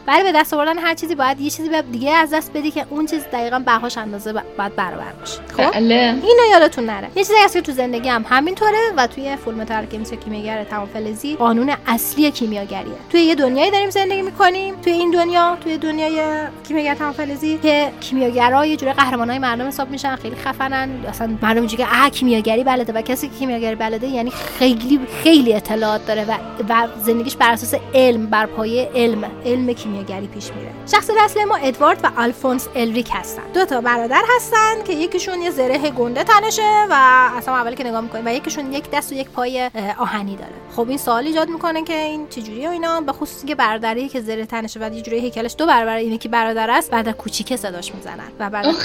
[0.06, 2.86] برای به دست آوردن هر چیزی باید یه چیزی به دیگه از دست بدی که
[2.90, 5.40] اون چیز دقیقا بهاش اندازه باید برابر باشه.
[5.56, 5.94] خب؟ بله.
[5.94, 7.08] اینو یادتون نره.
[7.16, 10.86] یه چیزی هست که تو زندگی هم همینطوره و توی فول متال الکمیست کیمیاگر تمام
[10.86, 12.94] فلزی قانون اصلی کیمیاگریه.
[13.10, 14.74] توی یه دنیایی داریم زندگی می‌کنیم.
[14.74, 16.38] توی این دنیا توی دنیای
[16.68, 20.90] کیمیاگر تمام فلزی که کیمیاگرا یه جوری قهرمانای مردم حساب میشن خیلی خفنن.
[21.08, 26.06] اصلا مردم که اه کیمیاگری بلده و کسی که کیمیاگری بلده یعنی خیلی خیلی اطلاعات
[26.06, 26.34] داره و
[26.68, 30.70] و زندگیش بر اساس علم بر پایه علم علم کیمیا کیمیاگری پیش میره.
[30.90, 33.42] شخصیت اصلی ما ادوارد و آلفونس الریک هستن.
[33.54, 36.94] دو تا برادر هستن که یکیشون یه زره گنده تنشه و
[37.36, 40.52] اصلا اولی که نگاه می‌کنیم و یکیشون یک دست و یک پای آهنی داره.
[40.76, 44.20] خب این سوال ایجاد می‌کنه که این چجوری و اینا؟ به خصوص که برادری که
[44.20, 47.94] زره تنشه و یه جوری هیکلش دو برابر اینه که برادر است برادر کوچیکه صداش
[47.94, 48.78] می‌زنن و برادر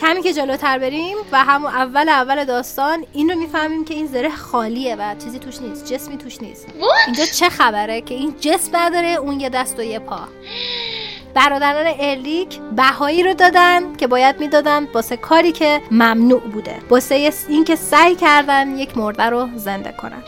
[0.00, 4.30] کمی که جلوتر بریم و همون اول اول داستان این رو می‌فهمیم که این زره
[4.30, 6.66] خالیه و چیزی توش نیست جسمی توش نیست.
[7.06, 10.20] اینجا چه خبره که این جسم نداره اون یه دست و یه پا.
[11.34, 17.76] برادران الیک بهایی رو دادن که باید می‌دادن واسه کاری که ممنوع بوده واسه اینکه
[17.76, 20.22] سعی کردن یک مرده رو زنده کنن.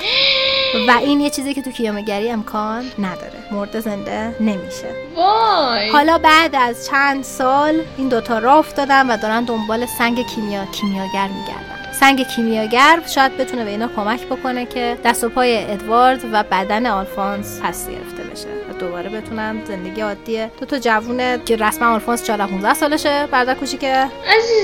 [0.89, 3.39] و این یه چیزی که تو کیامگری امکان نداره.
[3.51, 4.89] مرده زنده نمیشه.
[5.17, 5.91] وای.
[5.91, 11.29] حالا بعد از چند سال این دوتا راه افتادن و دارن دنبال سنگ کیمیا کیمیاگر
[11.29, 11.74] میگردن.
[12.01, 16.87] سنگ کیمیاگر شاید بتونه به اینا کمک بکنه که دست و پای ادوارد و بدن
[16.87, 22.25] آلفونس پس گرفته بشه و دوباره بتونن زندگی عادی دو تا جوونه که رسما آلفونس
[22.25, 24.07] 14 15 سالشه برادر کوچیکه.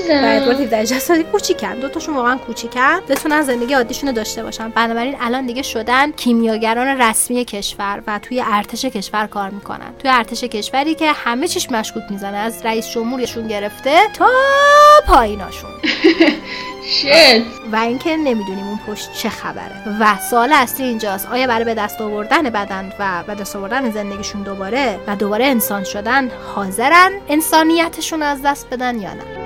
[0.09, 1.73] و ادوارد عزیزم 17 سالی کوچیکن.
[1.73, 2.99] دو تاشون واقعا کوچیکن.
[3.09, 4.69] بتونن زندگی عادیشون رو داشته باشن.
[4.69, 9.93] بنابراین الان دیگه شدن کیمیاگران رسمی کشور و توی ارتش کشور کار می‌کنن.
[9.99, 12.37] توی ارتش کشوری که همه چیش مشکوک می‌زنه.
[12.37, 14.29] از رئیس جمهورشون گرفته تا
[15.07, 15.71] پاییناشون.
[16.91, 19.97] شت و اینکه نمی‌دونیم اون پشت چه خبره.
[19.99, 24.43] و سوال اصلی اینجاست آیا برای به دست آوردن بدن و به دست آوردن زندگیشون
[24.43, 29.40] دوباره و دوباره انسان شدن حاضرن؟ انسانیتشون از دست بدن یا نه؟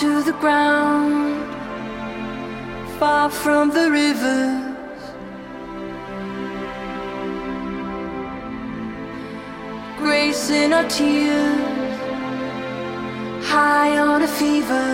[0.00, 1.42] To the ground,
[2.98, 5.00] far from the rivers.
[9.96, 11.98] Grace in our tears,
[13.46, 14.88] high on a fever.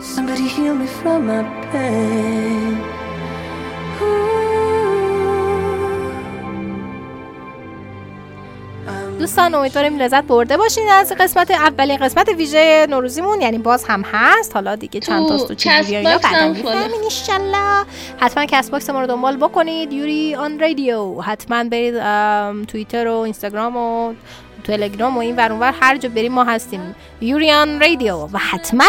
[0.00, 2.97] Somebody heal me from my pain.
[9.38, 13.40] دوستان امیدواریم لذت برده باشین از قسمت اولین قسمت ویژه نوروزیمون.
[13.40, 14.54] یعنی باز هم هست.
[14.54, 17.04] حالا دیگه چند تاست و چجوری کست اینا باکس بعدا هم می‌فهمین follow.
[17.04, 17.84] انشالله
[18.20, 19.92] حتما Castbox ما رو دنبال بکنید.
[19.92, 21.20] یوری آن رادیو.
[21.20, 21.94] حتما برید
[22.64, 24.14] توییتر و اینستاگرام و
[24.64, 25.74] تلگرام و این ور اون ور.
[25.80, 26.94] هر جا بریم ما هستیم.
[27.20, 28.16] یوریان رادیو.
[28.16, 28.84] و حتما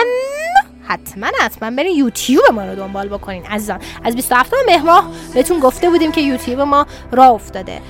[0.89, 3.79] حتما حتما برین یوتیوب ما رو دنبال بکنین عزیزان.
[4.03, 7.81] از 27 مهر ماه بهتون گفته بودیم که یوتیوب ما راه افتاده.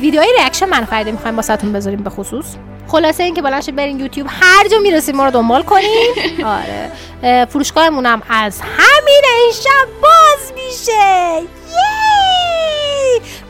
[0.00, 2.46] ویدیوهای reaction من فرده می‌خوایم واسهتون بذاریم به خصوص.
[2.88, 6.14] خلاصه اینکه بلند شید برین یوتیوب هر جا می‌رسید ما رو دنبال کنین.
[6.44, 6.90] آره.
[7.22, 11.42] اه، فروشگاهمون هم از همین شب باز میشه.
[11.68, 12.25] یی!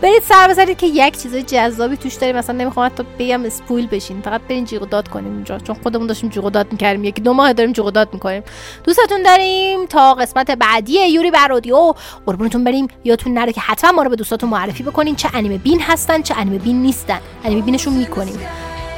[0.02, 2.36] برید سر بزنید که یک چیز جذابی توش داریم.
[2.36, 4.22] مثلا نمی‌خوام حتی بگم spoil بشین.
[4.22, 7.04] فقط برین جیغ داد کنیم اونجا چون خودمون داشتیم جیغ داد می‌کردیم.
[7.04, 8.42] یکی دو ماه داریم جیغ داد می‌کنیم.
[8.84, 11.94] دوستتون داریم تا قسمت بعدی یوری برادیو
[12.26, 12.88] قربونتون بریم.
[13.04, 15.16] یادتون نره که حتما ما رو به دوستاتون معرفی بکنین.
[15.16, 17.20] چه انیمه بین هستن چه انیمه بین نیستن.
[17.44, 18.40] انیمه بینشون می‌کنیم.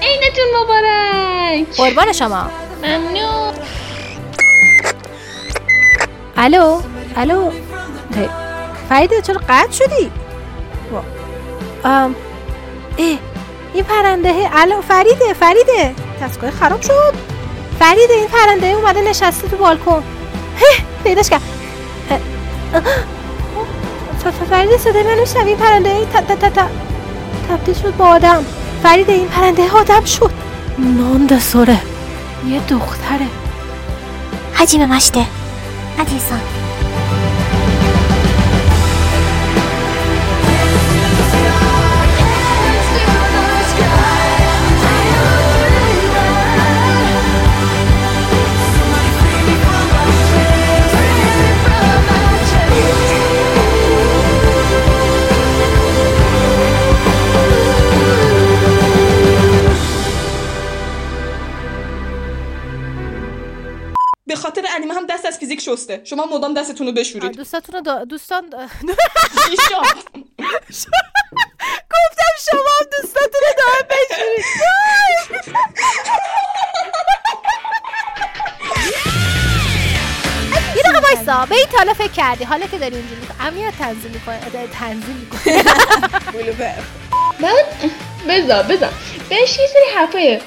[0.02, 1.76] عیدتون مبارک.
[1.76, 2.50] قربان شما.
[2.82, 3.54] ممنون.
[6.36, 6.80] الو؟
[7.16, 7.50] الو؟
[8.14, 8.28] هی.
[8.88, 10.10] فریده چرا قطع شدی.
[11.84, 12.14] ام
[12.96, 13.18] ای
[13.74, 15.94] این پرنده الو فریده فریده.
[16.22, 17.14] دستگاه خراب شد.
[17.78, 20.02] فریده این پرنده اومده نشسته تو بالکن.
[21.04, 21.42] پیداش کرد.
[24.50, 26.06] فریده صدای منو شنوی این پرنده
[27.48, 28.44] تبدیل شد به آدم.
[28.82, 30.30] فریده، این پرنده آدم شد.
[30.78, 31.78] نان سره
[32.48, 33.26] یه دختره.
[34.54, 35.26] حجیم مشته.
[35.98, 36.40] عدیسان
[65.42, 68.04] یک شسته شما مدام دستتون رو بشورید دوستاتون رو.
[68.04, 68.42] دوستان.
[71.90, 74.44] گفتم شما هم دوستاتون رو دائم بشورید
[80.76, 84.66] یه دقیقه وایسا به این تالا فکر کردی حالا که داری اینجوری امنیت تنظیم می‌کنه
[84.66, 85.62] تنظیم می‌کنه
[87.40, 87.66] بعد
[88.28, 88.92] بذار بذار
[89.28, 90.40] بهش یه سری حرفای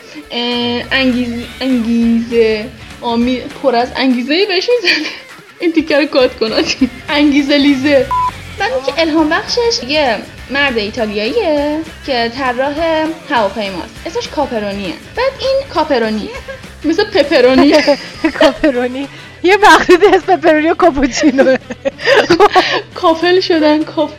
[1.61, 2.69] انگیزه
[3.01, 5.05] آمی پر از انگیزه بهش می‌زنه
[5.59, 6.49] این تیکه رو کات کن
[7.09, 8.05] انگیزه لیزه.
[8.59, 10.17] بعد که الهام بخشش یه
[10.49, 13.95] مرد ایتالیاییه که طراح هواپیماست.
[14.05, 14.93] اسمش کاپرونیه.
[15.15, 16.29] بعد این کاپرونی.
[16.85, 17.73] مثل پپرونی.
[18.39, 19.07] کاپرونی.
[19.43, 21.57] یه مخلوط اسم پپرونی و کاپوچینو.
[23.01, 24.11] کافل شدن کاپ...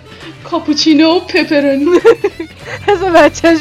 [0.44, 1.86] کاپوچینو و پپرونی.
[2.88, 3.58] اسم بچهش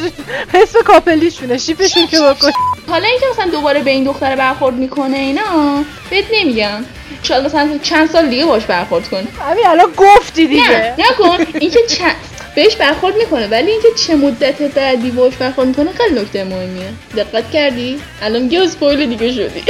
[0.54, 1.58] اسم کاپلیشونه.
[1.58, 2.52] شیپشون که بکن
[2.88, 6.86] حالا اینکه مثلا دوباره به این دختر برخورد می‌کنه اینا بهت نمیگم.
[7.24, 11.80] شاید مثلا چند سال دیگه باش برخورد کنه همین الان گفتی نه دیگه نکن اینکه
[11.88, 12.16] چند
[12.56, 16.90] بهش برخورد می‌کنه ولی اینکه چه مدت بعدی باش برخورد می‌کنه خیلی نکته مهمیه.
[17.18, 19.64] دقت کردی؟ الان دیگه اسپویل دیگه شدی.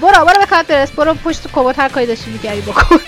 [0.00, 3.00] برو برو به کارت برس برو پشت کمد هر کاری داشتی می‌کردی بکن.